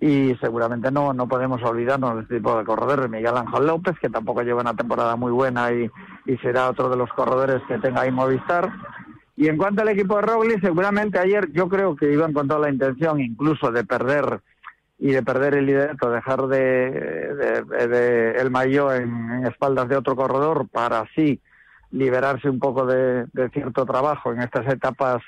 [0.00, 3.10] y seguramente no, no podemos olvidarnos de este tipo de corredores.
[3.10, 5.90] Miguel Ángel López, que tampoco lleva una temporada muy buena y,
[6.24, 8.72] y será otro de los corredores que tenga ahí Movistar.
[9.36, 12.60] Y en cuanto al equipo de Roglic, seguramente ayer yo creo que iban con toda
[12.60, 14.40] la intención incluso de perder
[15.02, 20.14] y de perder el liderato, dejar de, de- de el maillot en, espaldas de otro
[20.14, 21.40] corredor para así
[21.90, 25.22] liberarse un poco de, cierto trabajo en estas etapas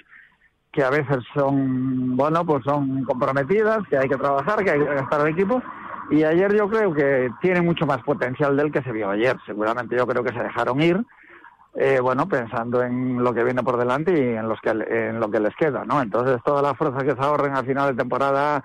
[0.71, 4.95] que a veces son, bueno, pues son comprometidas, que hay que trabajar, que hay que
[4.95, 5.63] gastar al equipo.
[6.11, 9.37] Y ayer yo creo que tiene mucho más potencial del que se vio ayer.
[9.47, 10.99] Seguramente yo creo que se dejaron ir,
[11.75, 15.31] eh, bueno, pensando en lo que viene por delante y en, los que, en lo
[15.31, 16.01] que les queda, ¿no?
[16.03, 18.65] Entonces toda la fuerza que se ahorren al final de temporada,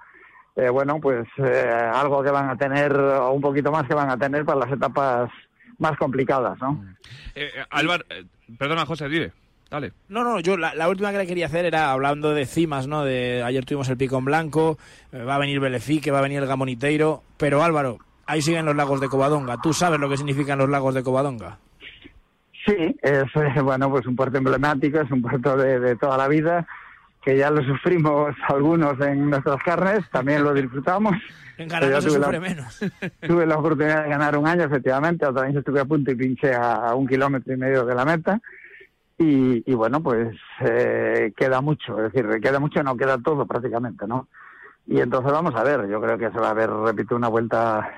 [0.57, 4.09] eh, bueno, pues eh, algo que van a tener, o un poquito más que van
[4.09, 5.29] a tener para las etapas
[5.77, 6.83] más complicadas, ¿no?
[7.35, 8.25] Eh, eh, Álvaro, eh,
[8.57, 9.31] perdona, José, dile.
[9.69, 9.91] Dale.
[10.07, 13.03] No, no, yo la, la última que le quería hacer era hablando de cimas, ¿no?
[13.03, 14.77] De ayer tuvimos el pico en blanco,
[15.11, 18.75] eh, va a venir Belefique, va a venir el Gamoniteiro, pero Álvaro, ahí siguen los
[18.77, 19.57] lagos de Covadonga.
[19.61, 21.57] ¿Tú sabes lo que significan los lagos de Covadonga?
[22.65, 26.65] Sí, es bueno, pues un puerto emblemático, es un puerto de, de toda la vida,
[27.27, 31.13] que ya lo sufrimos algunos en nuestras carnes, también lo disfrutamos.
[31.57, 32.79] En Granada Yo se sufre la- menos.
[33.27, 36.53] Tuve la oportunidad de ganar un año, efectivamente, otra vez estuve a punto y pinché
[36.55, 38.39] a, a un kilómetro y medio de la meta.
[39.17, 44.07] Y, y bueno, pues eh, queda mucho, es decir, queda mucho, no queda todo prácticamente,
[44.07, 44.29] ¿no?
[44.85, 47.91] Y entonces vamos a ver, yo creo que se va a ver, repito, una vuelta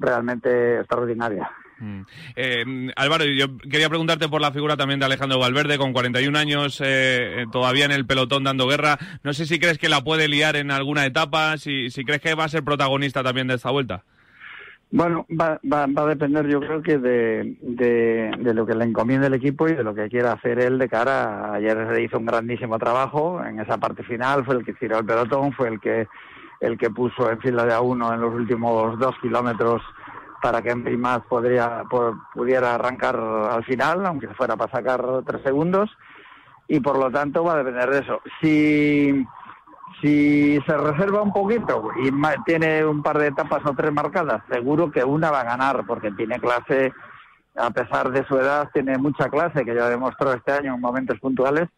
[0.00, 1.48] realmente extraordinaria.
[1.80, 2.00] Mm.
[2.36, 6.80] Eh, Álvaro, yo quería preguntarte por la figura también de Alejandro Valverde, con 41 años,
[6.80, 8.98] eh, eh, todavía en el pelotón dando guerra.
[9.22, 12.34] No sé si crees que la puede liar en alguna etapa, si, si crees que
[12.34, 14.02] va a ser protagonista también de esta vuelta.
[14.90, 19.26] Bueno, va, va, va a depender yo creo que de, de, lo que le encomiende
[19.26, 21.52] el equipo y de lo que quiera hacer él de cara.
[21.52, 25.04] Ayer se hizo un grandísimo trabajo en esa parte final, fue el que tiró el
[25.04, 26.08] pelotón, fue el que
[26.60, 29.82] el que puso en fila de a uno en los últimos dos kilómetros
[30.42, 35.42] para que Henry Mas podría, po- pudiera arrancar al final, aunque fuera para sacar tres
[35.42, 35.90] segundos,
[36.68, 38.20] y por lo tanto va a depender de eso.
[38.40, 39.26] Si
[40.00, 42.10] si se reserva un poquito y
[42.44, 46.12] tiene un par de etapas o tres marcadas, seguro que una va a ganar porque
[46.12, 46.92] tiene clase,
[47.56, 51.18] a pesar de su edad, tiene mucha clase que ya demostró este año en momentos
[51.18, 51.68] puntuales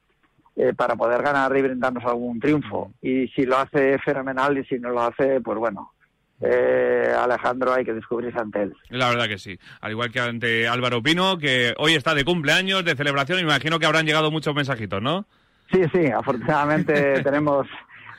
[0.57, 2.91] eh, para poder ganar y brindarnos algún triunfo.
[3.01, 5.93] Y si lo hace fenomenal y si no lo hace, pues bueno,
[6.41, 8.77] eh, Alejandro hay que descubrirse ante él.
[8.89, 9.59] La verdad que sí.
[9.81, 13.79] Al igual que ante Álvaro Pino, que hoy está de cumpleaños, de celebración, me imagino
[13.79, 15.27] que habrán llegado muchos mensajitos, ¿no?
[15.71, 17.67] Sí, sí, afortunadamente tenemos,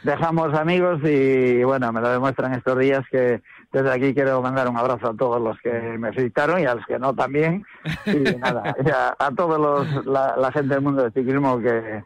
[0.04, 3.42] dejamos amigos y bueno, me lo demuestran estos días que
[3.72, 6.86] desde aquí quiero mandar un abrazo a todos los que me felicitaron y a los
[6.86, 7.66] que no también.
[8.06, 12.04] Y nada, y a, a todos los, la, la gente del mundo del ciclismo que,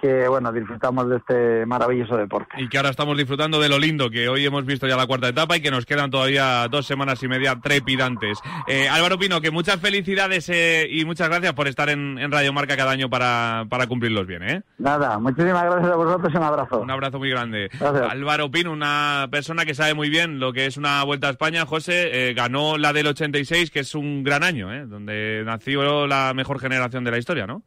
[0.00, 2.54] que bueno, disfrutamos de este maravilloso deporte.
[2.58, 5.28] Y que ahora estamos disfrutando de lo lindo, que hoy hemos visto ya la cuarta
[5.28, 8.38] etapa y que nos quedan todavía dos semanas y media trepidantes.
[8.66, 12.52] Eh, Álvaro Pino, que muchas felicidades eh, y muchas gracias por estar en, en Radio
[12.52, 14.62] Marca cada año para, para cumplirlos bien, ¿eh?
[14.78, 16.80] Nada, muchísimas gracias a vosotros y un abrazo.
[16.80, 17.70] Un abrazo muy grande.
[17.78, 18.10] Gracias.
[18.10, 21.66] Álvaro Pino, una persona que sabe muy bien lo que es una Vuelta a España.
[21.66, 24.86] José, eh, ganó la del 86, que es un gran año, ¿eh?
[24.86, 27.62] Donde nació la mejor generación de la historia, ¿no?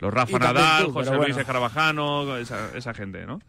[0.00, 1.36] Los Rafa Nadal, José Luis.
[1.36, 3.40] Escarabajano, esa, esa gente, ¿no?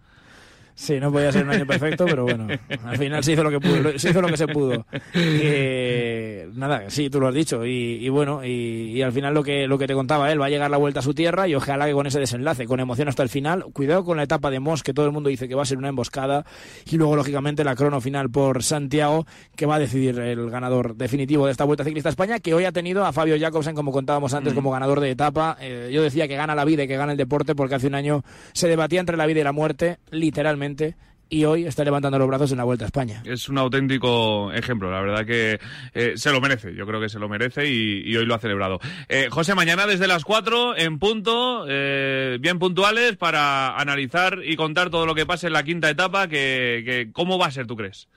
[0.82, 2.48] Sí, no podía ser un año perfecto, pero bueno,
[2.86, 4.84] al final se hizo lo que pudo, se hizo lo que se pudo.
[5.14, 9.44] Eh, nada, sí, tú lo has dicho y, y bueno, y, y al final lo
[9.44, 11.54] que lo que te contaba él va a llegar la vuelta a su tierra y
[11.54, 13.66] ojalá que con ese desenlace, con emoción hasta el final.
[13.74, 15.78] Cuidado con la etapa de Mos que todo el mundo dice que va a ser
[15.78, 16.46] una emboscada
[16.90, 21.46] y luego lógicamente la crono final por Santiago que va a decidir el ganador definitivo
[21.46, 24.34] de esta vuelta ciclista a España que hoy ha tenido a Fabio Jacobsen como contábamos
[24.34, 24.56] antes Mm.
[24.56, 25.58] como ganador de etapa.
[25.62, 27.96] Eh, yo decía que gana la vida y que gana el deporte porque hace un
[27.96, 28.24] año
[28.54, 30.71] se debatía entre la vida y la muerte, literalmente,
[31.32, 33.24] y hoy está levantando los brazos en la Vuelta a España.
[33.26, 35.60] Es un auténtico ejemplo, la verdad que
[35.94, 38.80] eh, se lo merece, yo creo que se lo merece y, hoy lo ha celebrado.
[39.08, 44.90] Eh, José, mañana desde las 4 en punto, eh, bien puntuales para analizar y contar
[44.90, 48.10] todo lo que pase en la quinta etapa, que ¿cómo va a ser, tú crees?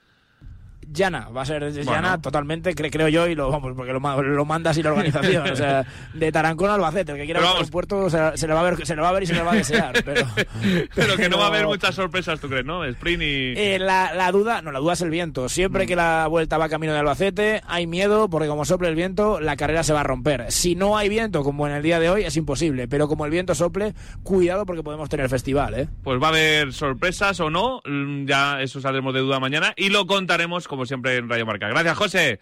[0.90, 1.92] Llana, va a ser Bueno.
[1.92, 4.90] llana totalmente, cre- creo yo, y lo vamos, porque lo, ma- lo manda así la
[4.92, 5.50] organización.
[5.50, 8.46] o sea, de Tarancón a Albacete, el que quiera Pero ver el puerto se, se
[8.46, 9.92] le va a ver, se le va a ver y se le va a desear.
[10.04, 10.26] Pero,
[10.94, 12.84] Pero que no va a haber pero- muchas sorpresas, ¿tú crees, no?
[12.84, 13.54] Sprint y...
[13.56, 15.44] Eh, la, la duda, no, la duda es el viento.
[15.44, 15.48] Mm.
[15.48, 19.40] Siempre que la vuelta va camino de Albacete, hay miedo porque como sople el viento,
[19.40, 20.50] la carrera se va a romper.
[20.52, 22.88] Si no hay viento, como en el día de hoy, es imposible.
[22.88, 25.88] Pero como el viento sople, cuidado porque podemos tener festival, ¿eh?
[26.02, 29.88] Pues va a haber sorpresas o no, mm, ya eso saldremos de duda mañana y
[29.90, 31.68] lo contaremos como siempre en Radio Marca.
[31.68, 32.40] Gracias, José.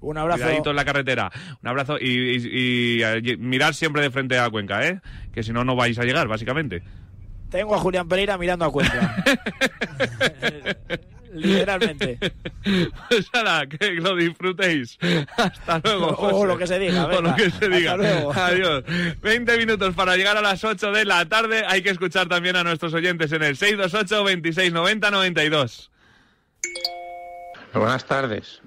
[0.00, 0.42] Un abrazo.
[0.42, 1.30] Cuidadito en la carretera.
[1.62, 5.00] Un abrazo y, y, y, mirar siempre de frente a Cuenca, ¿eh?
[5.32, 6.82] Que si no, no vais a llegar, básicamente.
[7.50, 9.24] Tengo a Julián Pereira mirando a Cuenca.
[11.32, 12.18] Literalmente.
[13.08, 14.98] Pues nada, que lo disfrutéis.
[15.36, 16.08] Hasta luego.
[16.08, 16.46] O José.
[16.46, 17.30] lo que se diga, O venga.
[17.30, 17.96] lo que se Hasta diga.
[17.96, 18.32] luego.
[18.32, 18.84] Adiós.
[19.22, 21.62] 20 minutos para llegar a las 8 de la tarde.
[21.68, 25.90] Hay que escuchar también a nuestros oyentes en el 628 26 90 92.
[27.72, 28.60] Buenas tardes.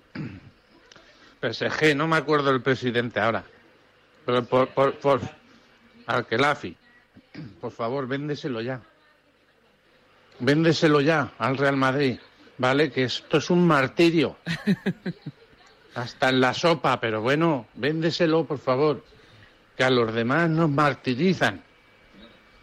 [1.42, 3.44] PSG, no me acuerdo el presidente ahora.
[4.26, 5.20] Pero por, por, por
[6.08, 6.76] Alquelafi,
[7.60, 8.80] por favor, véndeselo ya.
[10.40, 12.18] Véndeselo ya al Real Madrid,
[12.58, 12.92] ¿vale?
[12.92, 14.38] Que esto es un martirio.
[15.96, 19.04] Hasta en la sopa, pero bueno, véndeselo, por favor.
[19.78, 21.62] Que a los demás nos martirizan.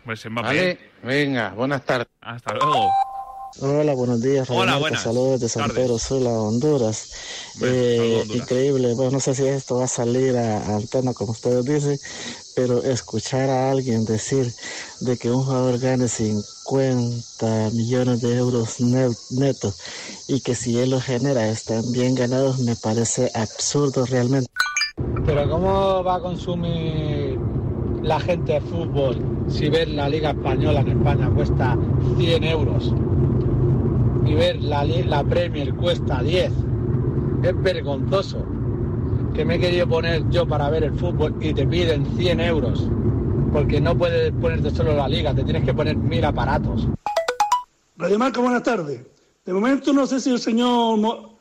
[0.05, 0.91] Pues ¿Vale?
[1.03, 2.09] Venga, buenas tardes.
[2.21, 2.91] Hasta luego.
[3.59, 4.49] Hola, buenos días.
[4.49, 5.77] Hola, buenas Saludos de San tardes.
[5.79, 7.11] Pedro Sula, Honduras.
[7.61, 8.95] Eh, Increíble.
[8.95, 11.99] Bueno, no sé si esto va a salir a, a antena, como ustedes dicen,
[12.55, 14.55] pero escuchar a alguien decir
[15.01, 19.75] de que un jugador gane 50 millones de euros net- netos
[20.29, 24.49] y que si él lo genera están bien ganados me parece absurdo realmente.
[25.27, 27.39] Pero ¿cómo va a consumir
[28.03, 31.77] la gente de fútbol si ver la Liga Española en España cuesta
[32.17, 32.95] 100 euros
[34.31, 36.53] y ver la, la Premier cuesta 10?
[37.43, 38.45] Es vergonzoso
[39.35, 42.87] que me he querido poner yo para ver el fútbol y te piden 100 euros
[43.53, 46.87] porque no puedes ponerte solo la liga, te tienes que poner mil aparatos.
[47.97, 49.05] Radio Marca, buenas tardes.
[49.45, 51.39] De momento no sé si el señor Mo-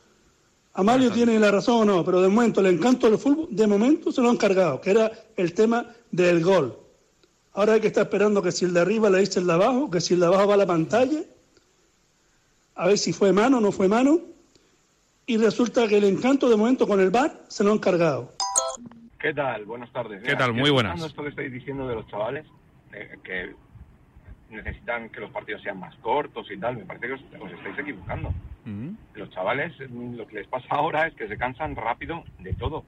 [0.73, 4.11] Amalio tiene la razón o no, pero de momento el encanto del fútbol, de momento
[4.11, 6.77] se lo han cargado, que era el tema del gol.
[7.53, 9.89] Ahora hay que estar esperando que si el de arriba le dice el de abajo,
[9.91, 11.19] que si el de abajo va a la pantalla,
[12.79, 14.19] a ver si fue mano o no fue mano,
[15.25, 18.33] y resulta que el encanto de momento con el bar se lo han cargado.
[19.19, 19.65] ¿Qué tal?
[19.65, 20.23] Buenas tardes.
[20.23, 20.53] ¿Qué tal?
[20.53, 21.03] Muy buenas.
[21.03, 22.45] esto que estáis diciendo de los chavales,
[22.93, 23.53] eh, que
[24.49, 27.77] necesitan que los partidos sean más cortos y tal, me parece que os, os estáis
[27.79, 28.33] equivocando.
[29.13, 32.85] Los chavales, mm, lo que les pasa ahora es que se cansan rápido de todo.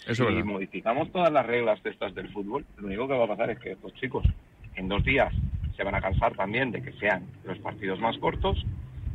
[0.00, 0.44] Eso si es verdad.
[0.44, 3.58] modificamos todas las reglas de estas del fútbol, lo único que va a pasar es
[3.60, 4.26] que estos chicos
[4.74, 5.32] en dos días
[5.76, 8.64] se van a cansar también de que sean los partidos más cortos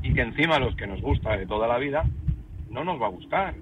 [0.04, 2.04] y que encima los que nos gusta de toda la vida
[2.70, 3.56] no nos va a gustar.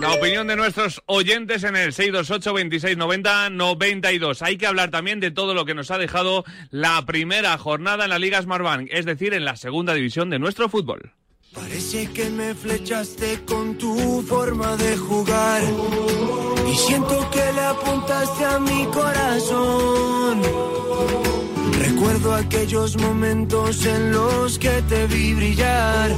[0.00, 4.42] La opinión de nuestros oyentes en el 628 26 90 92.
[4.42, 8.10] Hay que hablar también de todo lo que nos ha dejado la primera jornada en
[8.10, 11.12] la Liga Smartbank, es decir, en la segunda división de nuestro fútbol.
[11.52, 15.62] Parece que me flechaste con tu forma de jugar
[16.70, 20.42] y siento que le apuntaste a mi corazón.
[21.78, 26.10] Recuerdo aquellos momentos en los que te vi brillar.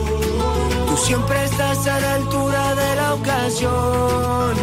[0.86, 4.54] Tú siempre estás a la altura de la ocasión.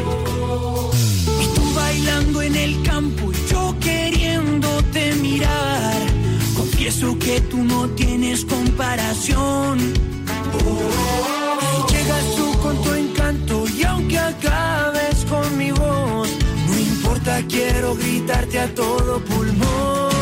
[1.40, 6.02] Y tú bailando en el campo y yo queriéndote mirar.
[6.56, 9.78] Confieso que tú no tienes comparación.
[11.92, 16.30] Llegas tú con tu encanto y aunque acabes con mi voz,
[16.68, 20.17] no importa, quiero gritarte a todo pulmón.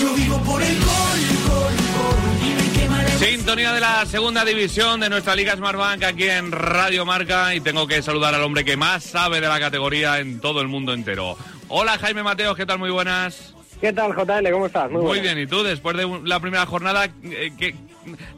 [0.00, 2.46] Yo vivo por el gol, gol, gol.
[2.46, 7.54] Y me Sintonía de la segunda división de nuestra Liga Smartbank aquí en Radio Marca
[7.54, 10.68] y tengo que saludar al hombre que más sabe de la categoría en todo el
[10.68, 11.36] mundo entero.
[11.68, 12.78] Hola Jaime Mateos, ¿qué tal?
[12.78, 13.54] Muy buenas.
[13.80, 14.50] ¿Qué tal, JL?
[14.52, 14.90] ¿Cómo estás?
[14.90, 15.62] Muy, bien, ¿y tú?
[15.62, 17.74] Después de la primera jornada, eh, ¿qué-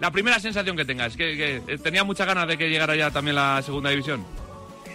[0.00, 3.10] la primera sensación que tengas, que, que, eh, tenía muchas ganas de que llegara ya
[3.10, 4.24] también la segunda división.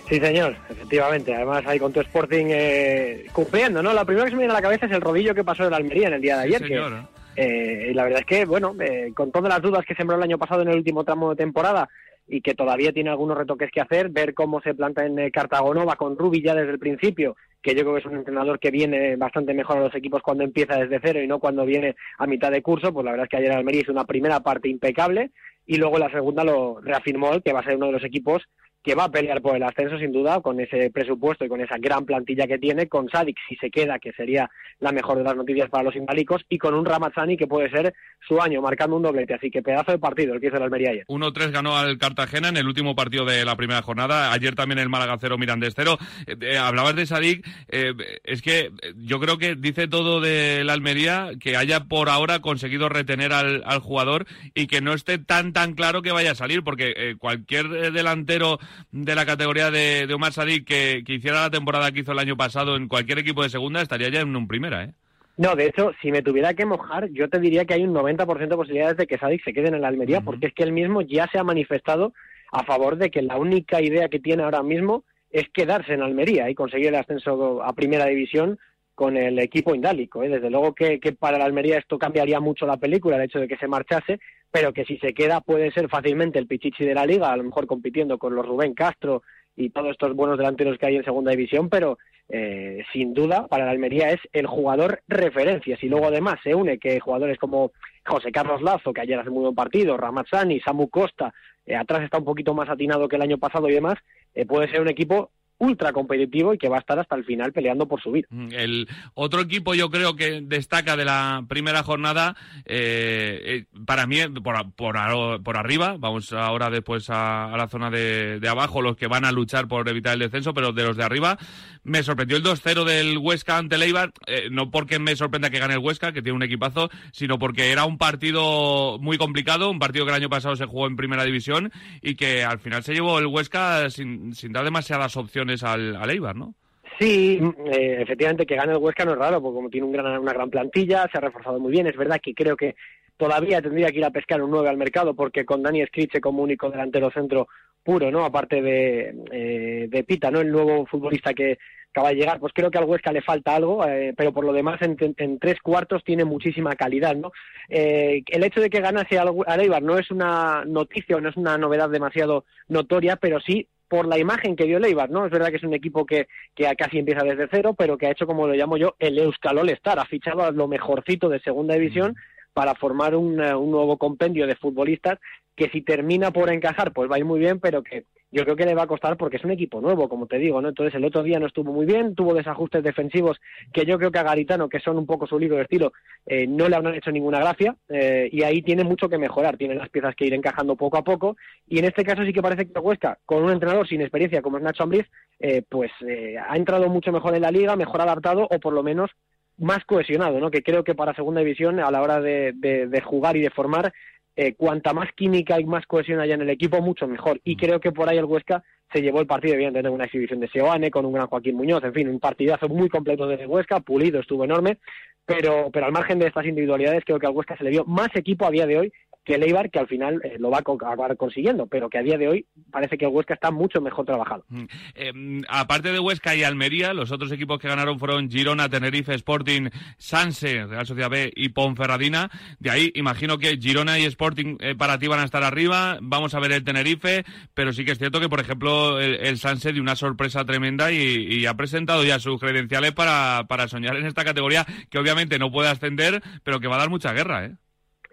[0.08, 1.34] Sí, señor, efectivamente.
[1.34, 3.92] Además, ahí con tu Sporting eh, cumpliendo, ¿no?
[3.94, 5.72] La primera que se me viene a la cabeza es el rodillo que pasó en
[5.72, 6.62] la Almería en el día de Sí, ayer.
[6.62, 6.94] que, señor.
[7.36, 10.24] eh, y la verdad es que, bueno, eh, con todas las dudas que sembró el
[10.24, 11.90] año pasado en el último tramo de temporada
[12.28, 15.96] y que todavía tiene algunos retoques que hacer, ver cómo se planta en eh, Cartagonova
[15.96, 19.16] con Rubi ya desde el principio, que yo creo que es un entrenador que viene
[19.16, 22.52] bastante mejor a los equipos cuando empieza desde cero y no cuando viene a mitad
[22.52, 25.32] de curso, pues la verdad es que ayer Almería hizo una primera parte impecable
[25.68, 28.44] y luego la segunda lo reafirmó que va a ser uno de los equipos
[28.86, 31.78] que va a pelear por el ascenso sin duda con ese presupuesto y con esa
[31.80, 34.48] gran plantilla que tiene, con Sadik si se queda, que sería
[34.80, 37.96] la mejor de las noticias para los inválicos, y con un Ramazzani que puede ser
[38.28, 39.34] su año, marcando un doblete.
[39.34, 41.06] Así que pedazo de partido el que hizo el Almería ayer.
[41.08, 44.32] 1-3 ganó al Cartagena en el último partido de la primera jornada.
[44.32, 45.98] Ayer también el Málaga 0 Mirandés 0.
[46.28, 47.48] Eh, hablabas de Sadik.
[47.70, 52.10] eh, es que eh, yo creo que dice todo de la Almería que haya por
[52.10, 56.32] ahora conseguido retener al, al jugador y que no esté tan tan claro que vaya
[56.32, 58.60] a salir, porque cualquier delantero
[58.92, 62.20] de la categoría de, de Omar Sadik que, que hiciera la temporada que hizo el
[62.20, 64.94] año pasado en cualquier equipo de segunda estaría ya en un primera, ¿eh?
[65.38, 68.48] No, de hecho, si me tuviera que mojar, yo te diría que hay un 90%
[68.48, 71.02] de posibilidades de que Sadik se quede en el Almería, porque es que él mismo
[71.02, 72.14] ya se ha manifestado
[72.54, 76.50] a favor de que la única idea que tiene ahora mismo es quedarse en Almería
[76.50, 78.58] y conseguir el ascenso a primera división
[78.94, 80.24] con el equipo indálico.
[80.24, 80.30] ¿eh?
[80.30, 83.50] Desde luego que, que para la Almería esto cambiaría mucho la película, el hecho de
[83.50, 84.20] que se marchase,
[84.52, 87.44] pero que si se queda puede ser fácilmente el pichichi de la liga, a lo
[87.44, 89.24] mejor compitiendo con los Rubén Castro
[89.56, 93.66] y todos estos buenos delanteros que hay en segunda división, pero eh, sin duda para
[93.66, 95.78] la Almería es el jugador referencia.
[95.78, 97.72] Si luego además se une que jugadores como
[98.06, 101.34] José Carlos Lazo, que ayer hace muy buen partido, Ramazzani, Samu Costa,
[101.66, 103.96] eh, atrás está un poquito más atinado que el año pasado y demás,
[104.34, 107.54] eh, puede ser un equipo ultra competitivo y que va a estar hasta el final
[107.54, 108.28] peleando por subir.
[108.52, 112.36] El otro equipo yo creo que destaca de la primera jornada,
[112.66, 118.40] eh, eh, para mí, por, por, por arriba, vamos ahora después a, la zona de,
[118.40, 121.04] de abajo, los que van a luchar por evitar el descenso, pero de los de
[121.04, 121.38] arriba,
[121.84, 125.60] me sorprendió el 2-0 del Huesca ante el Eibar, eh, no porque me sorprenda que
[125.60, 129.80] gane el Huesca, que tiene un equipazo, sino porque era un partido muy complicado, un
[129.80, 132.94] partido que el año pasado se jugó en primera división y que al final se
[132.94, 136.54] llevó el Huesca sin, sin dar demasiadas opciones al, al Eibar, ¿no?
[137.00, 140.20] Sí, eh, efectivamente que gane el Huesca no es raro, porque como tiene un gran-
[140.20, 141.88] una gran plantilla, se ha reforzado muy bien.
[141.88, 142.76] Es verdad que creo que
[143.18, 146.42] todavía tendría que ir a pescar un 9 al mercado, porque con Dani Scriche como
[146.44, 147.48] único delantero centro
[147.84, 148.24] puro, ¿no?
[148.26, 150.40] Aparte de, eh, de Pita, ¿no?
[150.42, 151.58] El nuevo futbolista que
[151.92, 154.52] acaba de llegar, pues creo que al Huesca le falta algo, eh, pero por lo
[154.52, 154.98] demás en,
[155.40, 157.32] tres cuartos tiene muchísima calidad, ¿no?
[157.70, 161.38] Eh, el hecho de que ganase al, al Eibar no es una noticia no es
[161.38, 165.26] una novedad demasiado notoria, pero sí por la imagen que dio el Eibar, ¿no?
[165.26, 168.12] Es verdad que es un equipo que, que casi empieza desde cero, pero que ha
[168.12, 171.76] hecho, como lo llamo yo, el Euskal All-Star, ha fichado a lo mejorcito de segunda
[171.76, 172.16] división
[172.54, 175.20] para formar un, eh, un nuevo compendio de futbolistas
[175.56, 178.06] que si termina por encajar, pues va a ir muy bien, pero que
[178.36, 180.62] yo creo que le va a costar porque es un equipo nuevo, como te digo,
[180.62, 180.68] ¿no?
[180.70, 183.40] Entonces el otro día no estuvo muy bien, tuvo desajustes defensivos
[183.72, 185.94] que yo creo que a Garitano, que son un poco su libro de estilo,
[186.26, 189.76] eh, no le habrán hecho ninguna gracia eh, y ahí tiene mucho que mejorar, tiene
[189.76, 192.68] las piezas que ir encajando poco a poco y en este caso sí que parece
[192.68, 195.06] que Huesca, con un entrenador sin experiencia como es Nacho Ambriz,
[195.40, 198.84] eh, pues eh, ha entrado mucho mejor en la liga, mejor adaptado o por lo
[198.84, 199.10] menos
[199.58, 200.52] más cohesionado, ¿no?
[200.52, 203.94] Que creo que para segunda división a la hora de- de jugar y de formar,
[204.36, 207.40] eh, cuanta más química y más cohesión haya en el equipo, mucho mejor.
[207.44, 210.50] Y creo que por ahí el Huesca se llevó el partido, evidentemente, una exhibición de
[210.50, 214.20] Seoane, con un gran Joaquín Muñoz, en fin, un partidazo muy completo de Huesca, pulido,
[214.20, 214.78] estuvo enorme,
[215.26, 218.10] pero, pero al margen de estas individualidades, creo que al Huesca se le vio más
[218.16, 218.94] equipo a día de hoy
[219.26, 222.04] que el Eibar, que al final eh, lo va a acabar consiguiendo, pero que a
[222.04, 224.46] día de hoy parece que el Huesca está mucho mejor trabajado.
[224.94, 229.70] Eh, aparte de Huesca y Almería, los otros equipos que ganaron fueron Girona, Tenerife, Sporting,
[229.98, 232.30] Sanse, Real Sociedad B y Ponferradina.
[232.60, 235.98] De ahí imagino que Girona y Sporting eh, para ti van a estar arriba.
[236.02, 239.38] Vamos a ver el Tenerife, pero sí que es cierto que, por ejemplo, el, el
[239.40, 243.96] Sanse dio una sorpresa tremenda y, y ha presentado ya sus credenciales para, para soñar
[243.96, 247.46] en esta categoría, que obviamente no puede ascender, pero que va a dar mucha guerra,
[247.46, 247.56] ¿eh?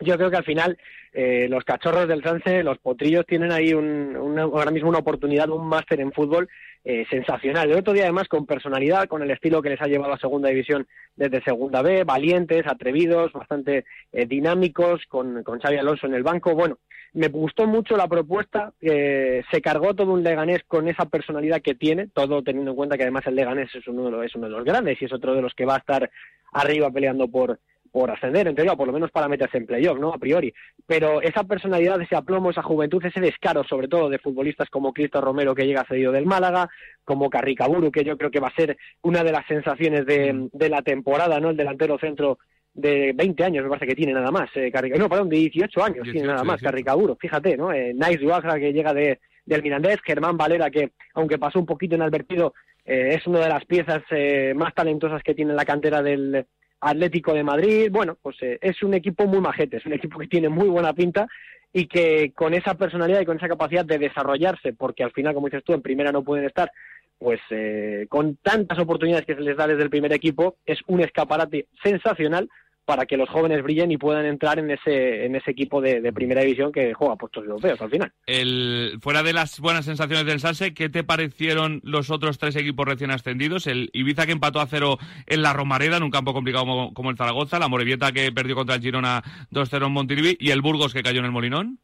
[0.05, 0.79] yo creo que al final
[1.13, 5.67] eh, los cachorros del Sanse, los potrillos, tienen ahí un, ahora mismo una oportunidad, un
[5.67, 6.49] máster en fútbol
[6.85, 7.71] eh, sensacional.
[7.71, 10.49] El otro día, además, con personalidad, con el estilo que les ha llevado a Segunda
[10.49, 16.23] División desde Segunda B, valientes, atrevidos, bastante eh, dinámicos, con, con Xavi Alonso en el
[16.23, 16.55] banco.
[16.55, 16.79] Bueno,
[17.15, 21.75] me gustó mucho la propuesta, eh, se cargó todo un Leganés con esa personalidad que
[21.75, 24.53] tiene, todo teniendo en cuenta que además el Leganés es uno de es uno de
[24.53, 26.11] los grandes y es otro de los que va a estar
[26.53, 27.59] arriba peleando por
[27.93, 30.13] por ascender, en teoría, o por lo menos para meterse en playoff, ¿no?
[30.15, 30.53] A priori.
[30.87, 35.21] Pero esa personalidad, ese aplomo, esa juventud, ese descaro, sobre todo de futbolistas como Cristo
[35.21, 36.69] Romero, que llega cedido del Málaga,
[37.05, 40.69] como Carricaburu, que yo creo que va a ser una de las sensaciones de, de
[40.71, 41.51] la temporada, ¿no?
[41.51, 42.39] El delantero centro
[42.75, 44.49] de 20 años, me parece que tiene nada más.
[44.57, 46.65] Eh, Carrica- no, perdón, de 18 años tiene nada más, 18.
[46.71, 47.73] Carricaburu, fíjate, ¿no?
[47.75, 51.95] Eh, Nice Duagra, que llega de, del Mirandés, Germán Valera, que aunque pasó un poquito
[51.97, 52.55] inadvertido,
[52.87, 56.47] eh, es una de las piezas eh, más talentosas que tiene la cantera del
[56.83, 57.89] Atlético de Madrid.
[57.91, 60.93] Bueno, pues eh, es un equipo muy majete, es un equipo que tiene muy buena
[60.93, 61.27] pinta
[61.73, 65.47] y que con esa personalidad y con esa capacidad de desarrollarse, porque al final, como
[65.47, 66.71] dices tú, en primera no pueden estar,
[67.19, 71.01] pues eh, con tantas oportunidades que se les da desde el primer equipo, es un
[71.01, 72.49] escaparate sensacional
[72.85, 76.13] para que los jóvenes brillen y puedan entrar en ese en ese equipo de, de
[76.13, 78.13] primera división que juega puestos europeos al final.
[78.27, 82.87] El, fuera de las buenas sensaciones del Sanse, ¿qué te parecieron los otros tres equipos
[82.87, 83.67] recién ascendidos?
[83.67, 87.11] El Ibiza que empató a cero en la Romareda, en un campo complicado como, como
[87.11, 89.23] el Zaragoza, la Morevieta que perdió contra el Girona
[89.53, 91.79] 2-0 en Montilivi y el Burgos que cayó en el Molinón.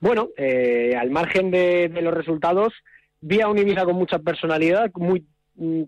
[0.00, 2.74] Bueno, eh, al margen de, de los resultados,
[3.20, 5.24] vi a un Ibiza con mucha personalidad, muy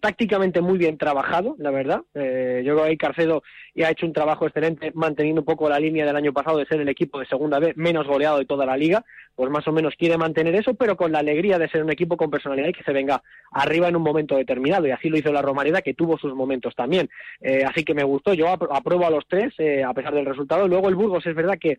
[0.01, 2.01] tácticamente muy bien trabajado, la verdad.
[2.15, 3.43] Eh, yo creo que ahí Carcedo
[3.75, 6.67] y ha hecho un trabajo excelente manteniendo un poco la línea del año pasado de
[6.67, 9.05] ser el equipo de segunda vez menos goleado de toda la liga,
[9.35, 12.17] pues más o menos quiere mantener eso, pero con la alegría de ser un equipo
[12.17, 15.33] con personalidad y que se venga arriba en un momento determinado, y así lo hizo
[15.33, 17.09] la Romareda, que tuvo sus momentos también.
[17.41, 20.67] Eh, así que me gustó, yo apruebo a los tres, eh, a pesar del resultado.
[20.67, 21.79] Luego el Burgos es verdad que,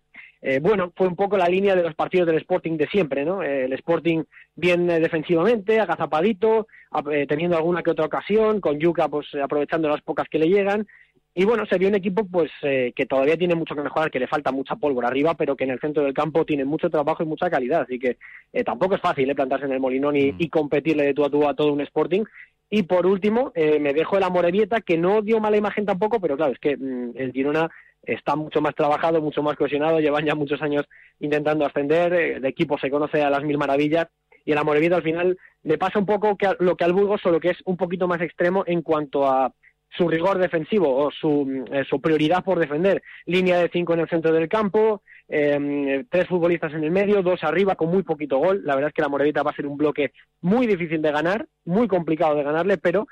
[0.61, 3.43] bueno, fue un poco la línea de los partidos del Sporting de siempre, ¿no?
[3.43, 4.23] El Sporting
[4.55, 6.67] bien defensivamente, agazapadito, ap-
[7.11, 10.47] eh, teniendo alguna que otra ocasión, con Yuca pues eh, aprovechando las pocas que le
[10.47, 10.87] llegan,
[11.35, 14.19] y bueno, se vio un equipo pues eh, que todavía tiene mucho que mejorar, que
[14.19, 17.23] le falta mucha pólvora arriba, pero que en el centro del campo tiene mucho trabajo
[17.23, 17.83] y mucha calidad.
[17.83, 18.17] Así que
[18.51, 21.47] eh, tampoco es fácil plantarse en el Molinón y, y competirle de tú a tú
[21.47, 22.23] a todo un Sporting.
[22.69, 26.35] Y por último, eh, me dejo el Amorebieta, que no dio mala imagen tampoco, pero
[26.35, 27.69] claro, es que mm, el Girona
[28.03, 30.85] está mucho más trabajado, mucho más cohesionado, llevan ya muchos años
[31.19, 34.07] intentando ascender, el equipo se conoce a las mil maravillas
[34.45, 37.39] y el Amorebieta al final le pasa un poco que lo que al Burgos, solo
[37.39, 39.53] que es un poquito más extremo en cuanto a
[39.97, 43.01] su rigor defensivo o su, eh, su prioridad por defender.
[43.25, 47.43] Línea de cinco en el centro del campo, eh, tres futbolistas en el medio, dos
[47.43, 48.61] arriba con muy poquito gol.
[48.63, 51.47] La verdad es que la Morevieta va a ser un bloque muy difícil de ganar,
[51.65, 53.07] muy complicado de ganarle, pero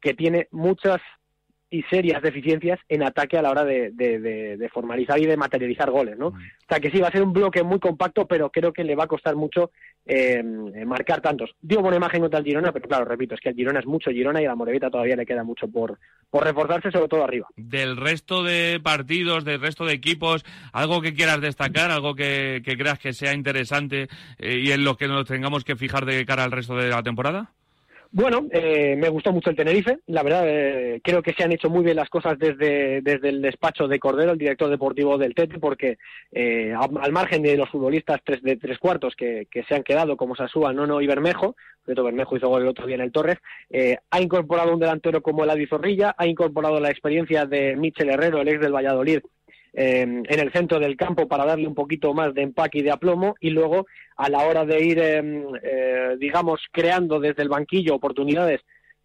[0.00, 1.00] que tiene muchas
[1.70, 5.36] y serias deficiencias en ataque a la hora de, de- de- de formalizar y de
[5.36, 6.28] materializar goles, ¿no?
[6.28, 6.34] O
[6.68, 9.04] sea que sí, va a ser un bloque muy compacto, pero creo que le va
[9.04, 9.70] a costar mucho
[10.06, 10.42] eh,
[10.86, 11.50] marcar tantos.
[11.60, 14.10] Dio buena imagen contra el Girona, pero claro, repito, es que el Girona es mucho
[14.10, 15.98] Girona y a la Morevita todavía le queda mucho por,
[16.28, 17.46] por reforzarse, sobre todo arriba.
[17.56, 22.76] Del resto de partidos, del resto de equipos, algo que quieras destacar, algo que, que
[22.76, 24.08] creas que sea interesante
[24.38, 27.02] eh, y en lo que nos tengamos que fijar de cara al resto de la
[27.02, 27.52] temporada.
[28.12, 30.00] Bueno, eh, me gustó mucho el Tenerife.
[30.06, 33.40] La verdad, eh, creo que se han hecho muy bien las cosas desde, desde el
[33.40, 35.98] despacho de Cordero, el director deportivo del Tete, porque
[36.32, 40.16] eh, al margen de los futbolistas tres, de tres cuartos que, que se han quedado,
[40.16, 41.54] como Sasúa, Nono y Bermejo,
[41.94, 43.38] todo Bermejo hizo gol el otro día en el Torres,
[43.70, 48.10] eh, ha incorporado un delantero como el Adi Zorrilla, ha incorporado la experiencia de Michel
[48.10, 49.20] Herrero, el ex del Valladolid,
[49.72, 52.90] eh, en el centro del campo para darle un poquito más de empaque y de
[52.90, 57.94] aplomo y luego a la hora de ir, eh, eh, digamos, creando desde el banquillo
[57.94, 58.60] oportunidades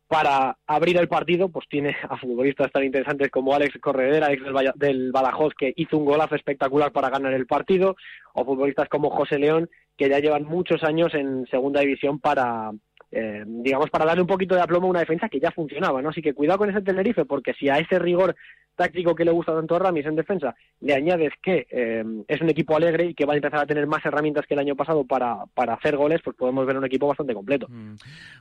[0.07, 4.71] para abrir el partido, pues tiene a futbolistas tan interesantes como Alex Corredera, ex del,
[4.75, 7.95] del Badajoz, que hizo un golazo espectacular para ganar el partido,
[8.33, 12.71] o futbolistas como José León, que ya llevan muchos años en segunda división para,
[13.17, 16.09] eh, digamos, para darle un poquito de aplomo a una defensa que ya funcionaba, ¿no?
[16.09, 18.35] Así que cuidado con ese Tenerife, porque si a ese rigor
[18.75, 22.49] táctico que le gusta tanto a Ramis en defensa le añades que eh, es un
[22.49, 25.05] equipo alegre y que va a empezar a tener más herramientas que el año pasado
[25.05, 27.69] para, para hacer goles, pues podemos ver un equipo bastante completo.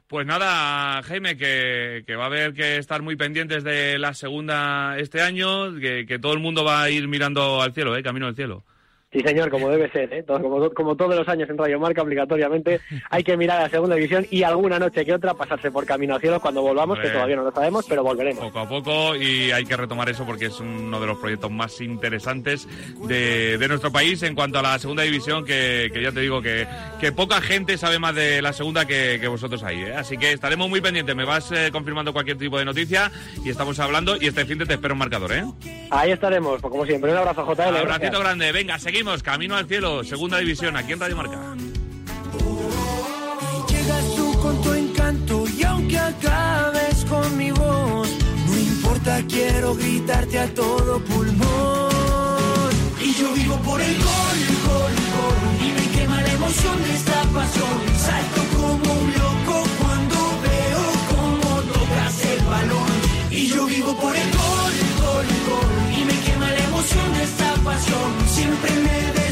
[0.08, 4.98] Pues nada, Jaime, que, que va a haber que estar muy pendientes de la segunda
[4.98, 8.02] este año, que, que todo el mundo va a ir mirando al cielo, ¿eh?
[8.02, 8.64] camino al cielo.
[9.14, 10.24] Sí, señor, como debe ser, ¿eh?
[10.26, 13.94] Como, como todos los años en Radio Marca, obligatoriamente hay que mirar a la segunda
[13.94, 17.36] división y alguna noche que otra pasarse por camino al cielo cuando volvamos, que todavía
[17.36, 18.42] no lo sabemos, pero volveremos.
[18.42, 21.80] Poco a poco y hay que retomar eso porque es uno de los proyectos más
[21.80, 22.66] interesantes
[23.06, 26.42] de, de nuestro país en cuanto a la segunda división, que, que ya te digo
[26.42, 26.66] que,
[27.00, 29.80] que poca gente sabe más de la segunda que, que vosotros ahí.
[29.80, 29.94] ¿eh?
[29.94, 33.12] Así que estaremos muy pendientes, me vas eh, confirmando cualquier tipo de noticia
[33.44, 35.32] y estamos hablando y este fin de te espero un marcador.
[35.32, 35.44] ¿eh?
[35.92, 37.68] Ahí estaremos, pues como siempre, un abrazo, JL.
[37.68, 41.38] Un abracito grande, venga, seguimos, camino al cielo, segunda división, aquí en Radio Marca.
[43.68, 48.08] Llegas tú con tu encanto y aunque acabes con mi voz,
[48.46, 52.70] no importa, quiero gritarte a todo pulmón.
[53.00, 54.38] Y yo vivo por el gol,
[54.68, 57.78] gol, gol, y me quema la emoción de esta pasión.
[57.98, 62.94] Salto como un loco cuando veo cómo tocas el balón.
[63.30, 64.63] Y yo vivo por el gol,
[67.64, 69.23] pasión siempre me de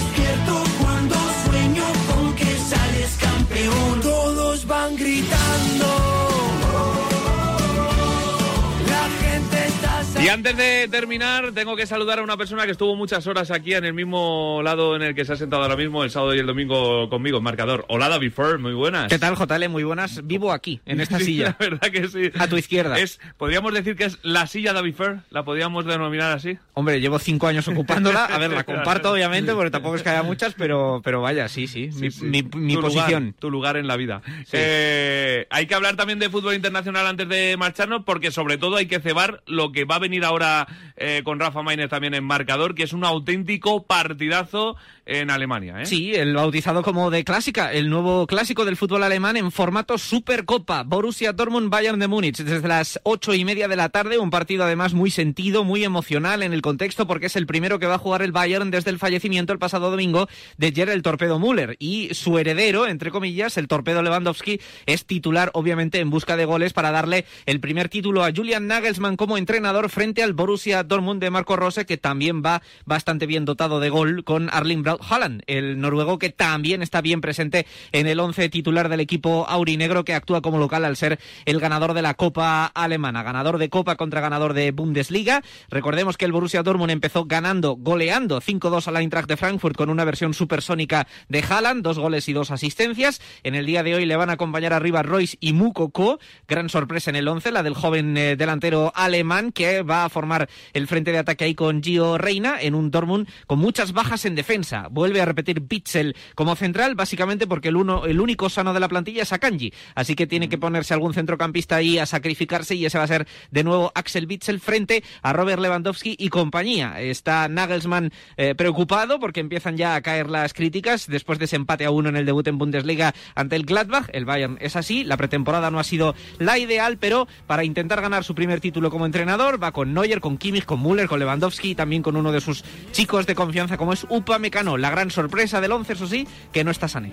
[10.33, 13.85] antes de terminar, tengo que saludar a una persona que estuvo muchas horas aquí en
[13.85, 16.47] el mismo lado en el que se ha sentado ahora mismo el sábado y el
[16.47, 17.85] domingo conmigo, en marcador.
[17.89, 19.09] Hola, David Fur, muy buenas.
[19.09, 19.69] ¿Qué tal, JL?
[19.69, 20.27] Muy buenas.
[20.27, 21.57] Vivo aquí, en esta Sí, silla.
[21.59, 22.31] La verdad que sí.
[22.39, 22.99] A tu izquierda.
[22.99, 26.59] Es, podríamos decir que es la silla David Fur, la podríamos denominar así.
[26.75, 28.25] Hombre, llevo cinco años ocupándola.
[28.25, 31.67] A ver, la comparto, obviamente, porque tampoco es que haya muchas, pero, pero vaya, sí,
[31.67, 31.91] sí.
[31.95, 33.35] Mi, mi- mi Tu lugar, posición.
[33.39, 34.23] tu lugar en la vida.
[34.53, 38.87] Eh, hay que hablar también de fútbol internacional antes de marcharnos, porque sobre todo hay
[38.87, 40.67] que cebar lo que va a venir ahora
[40.97, 45.83] eh, con Rafa Maínez también en marcador, que es un auténtico partidazo en Alemania.
[45.83, 45.87] ¿eh?
[45.87, 50.83] Sí, el bautizado como de clásica, el nuevo clásico del fútbol alemán en formato Supercopa,
[50.83, 54.65] Borussia Dortmund Bayern de Múnich, desde las ocho y media de la tarde, un partido
[54.65, 57.99] además muy sentido, muy emocional en el contexto, porque es el primero que va a
[57.99, 60.29] jugar el Bayern desde el fallecimiento el pasado domingo
[60.59, 66.01] de el Torpedo Müller, y su heredero, entre comillas, el Torpedo Lewandowski, es titular obviamente
[66.01, 70.23] en busca de goles para darle el primer título a Julian Nagelsmann como entrenador frente
[70.23, 74.49] al Borussia Dortmund de Marco Rose, que también va bastante bien dotado de gol con
[74.53, 79.47] Arling Haaland, el noruego que también está bien presente en el once titular del equipo
[79.49, 83.69] aurinegro que actúa como local al ser el ganador de la Copa alemana, ganador de
[83.69, 85.43] Copa contra ganador de Bundesliga.
[85.69, 89.91] Recordemos que el Borussia Dortmund empezó ganando, goleando 5-2 a la Eintracht de Frankfurt con
[89.91, 93.21] una versión supersónica de Haaland, dos goles y dos asistencias.
[93.43, 96.19] En el día de hoy le van a acompañar arriba Royce y Mukoko,
[96.49, 100.49] gran sorpresa en el once, la del joven eh, delantero alemán que va a formar
[100.73, 104.35] el frente de ataque ahí con Gio Reina en un Dortmund con muchas bajas en
[104.35, 104.82] defensa.
[104.91, 108.89] Vuelve a repetir Bitzel como central, básicamente porque el, uno, el único sano de la
[108.89, 109.73] plantilla es Akanji.
[109.95, 113.27] Así que tiene que ponerse algún centrocampista ahí a sacrificarse y ese va a ser
[113.51, 117.01] de nuevo Axel Bitzel frente a Robert Lewandowski y compañía.
[117.01, 121.85] Está Nagelsmann eh, preocupado porque empiezan ya a caer las críticas después de ese empate
[121.85, 124.09] a uno en el debut en Bundesliga ante el Gladbach.
[124.13, 128.25] El Bayern es así, la pretemporada no ha sido la ideal, pero para intentar ganar
[128.25, 131.75] su primer título como entrenador va con Neuer, con Kimmich, con Müller, con Lewandowski y
[131.75, 135.61] también con uno de sus chicos de confianza como es Upa Mecano, la gran sorpresa
[135.61, 137.13] del once, eso sí, que no está Sané.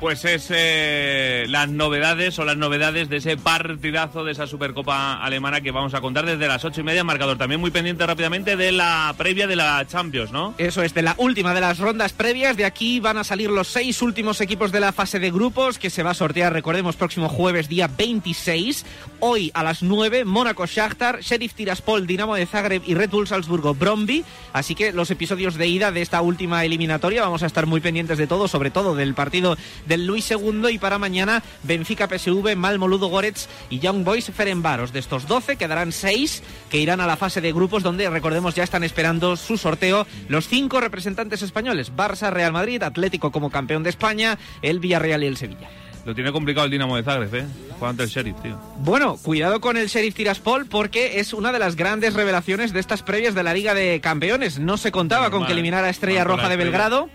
[0.00, 5.60] Pues es eh, las novedades o las novedades de ese partidazo de esa Supercopa alemana
[5.60, 7.04] que vamos a contar desde las ocho y media.
[7.04, 10.54] Marcador también muy pendiente rápidamente de la previa de la Champions, ¿no?
[10.56, 12.56] Eso es, de la última de las rondas previas.
[12.56, 15.90] De aquí van a salir los seis últimos equipos de la fase de grupos que
[15.90, 18.86] se va a sortear, recordemos, próximo jueves, día 26.
[19.18, 23.74] Hoy a las 9, Mónaco Shakhtar, Sheriff Tiraspol, Dinamo de Zagreb y Red Bull Salzburgo
[23.74, 24.24] Bromby.
[24.54, 28.16] Así que los episodios de ida de esta última eliminatoria vamos a estar muy pendientes
[28.16, 29.58] de todo, sobre todo del partido
[29.90, 34.92] del Luis II y para mañana Benfica PSV, Malmo Ludo Goretz y Young Boys Ferenbaros.
[34.92, 38.62] De estos 12 quedarán 6 que irán a la fase de grupos donde recordemos ya
[38.62, 43.90] están esperando su sorteo los cinco representantes españoles, Barça, Real Madrid, Atlético como campeón de
[43.90, 45.68] España, el Villarreal y el Sevilla.
[46.04, 47.44] Lo tiene complicado el Dinamo de Zagreb, ¿eh?
[47.78, 48.58] Juega ante el Sheriff, tío.
[48.78, 53.02] Bueno, cuidado con el Sheriff Tiraspol porque es una de las grandes revelaciones de estas
[53.02, 54.58] previas de la Liga de Campeones.
[54.58, 56.56] No se contaba con que eliminara a Estrella Roja de.
[56.56, 57.08] Belgrado.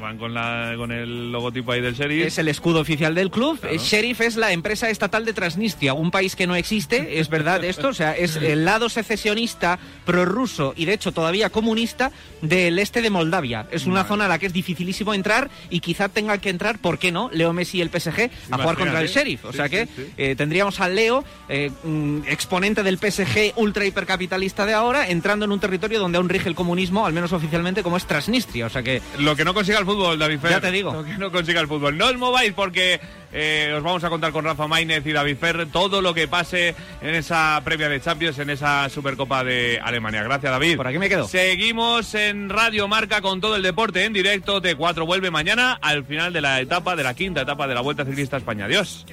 [0.00, 2.26] Van- con, la, con el logotipo ahí del Sheriff.
[2.26, 3.60] Es el escudo oficial del club.
[3.78, 7.88] Sheriff es la empresa estatal de Transnistria, un país que no existe, es verdad esto,
[7.88, 12.10] o sea, es el lado secesionista, prorruso y de hecho todavía comunista
[12.42, 13.66] del este de Moldavia.
[13.70, 16.98] Es una zona a la que es dificilísimo entrar y quizá tenga que entrar, ¿por
[16.98, 17.30] qué no?
[17.32, 18.19] Leo Messi y el PSG
[18.50, 19.08] a jugar contra el.
[19.08, 19.44] Sheriff.
[19.44, 20.10] O Sí, sea que sí.
[20.16, 25.52] eh, tendríamos al Leo, eh, mm, exponente del PSG ultra hipercapitalista de ahora, entrando en
[25.52, 28.66] un territorio donde aún rige el comunismo, al menos oficialmente, como es Transnistria.
[28.66, 30.50] O sea que Lo que no consiga el fútbol, David Fer.
[30.50, 30.92] Ya te digo.
[30.92, 31.96] Lo que no consiga el fútbol.
[31.96, 33.00] No os mováis porque
[33.32, 36.74] eh, os vamos a contar con Rafa Maínez y David Fer todo lo que pase
[37.00, 40.22] en esa previa de Champions, en esa Supercopa de Alemania.
[40.22, 40.76] Gracias, David.
[40.76, 41.28] Por aquí me quedo.
[41.28, 44.60] Seguimos en Radio Marca con todo el deporte en directo.
[44.60, 48.04] T4 vuelve mañana al final de la etapa, de la quinta etapa de la Vuelta
[48.04, 48.64] Ciclista a España.
[48.66, 49.06] Adiós.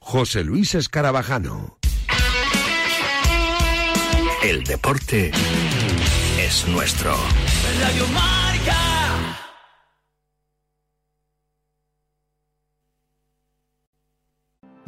[0.00, 1.76] José Luis Escarabajano.
[4.42, 5.30] El deporte
[6.38, 7.14] es nuestro.
[7.80, 9.36] Radio Marca.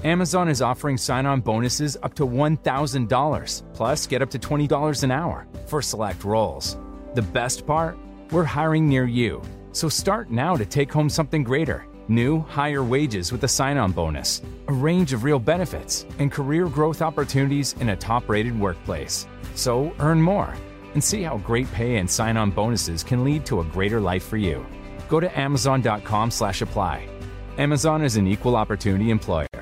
[0.04, 5.10] Amazon is offering sign on bonuses up to $1,000, plus get up to $20 an
[5.10, 6.78] hour for select roles.
[7.14, 7.98] The best part?
[8.30, 9.42] We're hiring near you.
[9.72, 13.92] So start now to take home something greater New, higher wages with a sign on
[13.92, 19.26] bonus, a range of real benefits, and career growth opportunities in a top rated workplace.
[19.54, 20.54] So earn more
[20.94, 24.24] and see how great pay and sign on bonuses can lead to a greater life
[24.24, 24.66] for you.
[25.08, 27.08] Go to Amazon.com slash apply.
[27.58, 29.61] Amazon is an equal opportunity employer.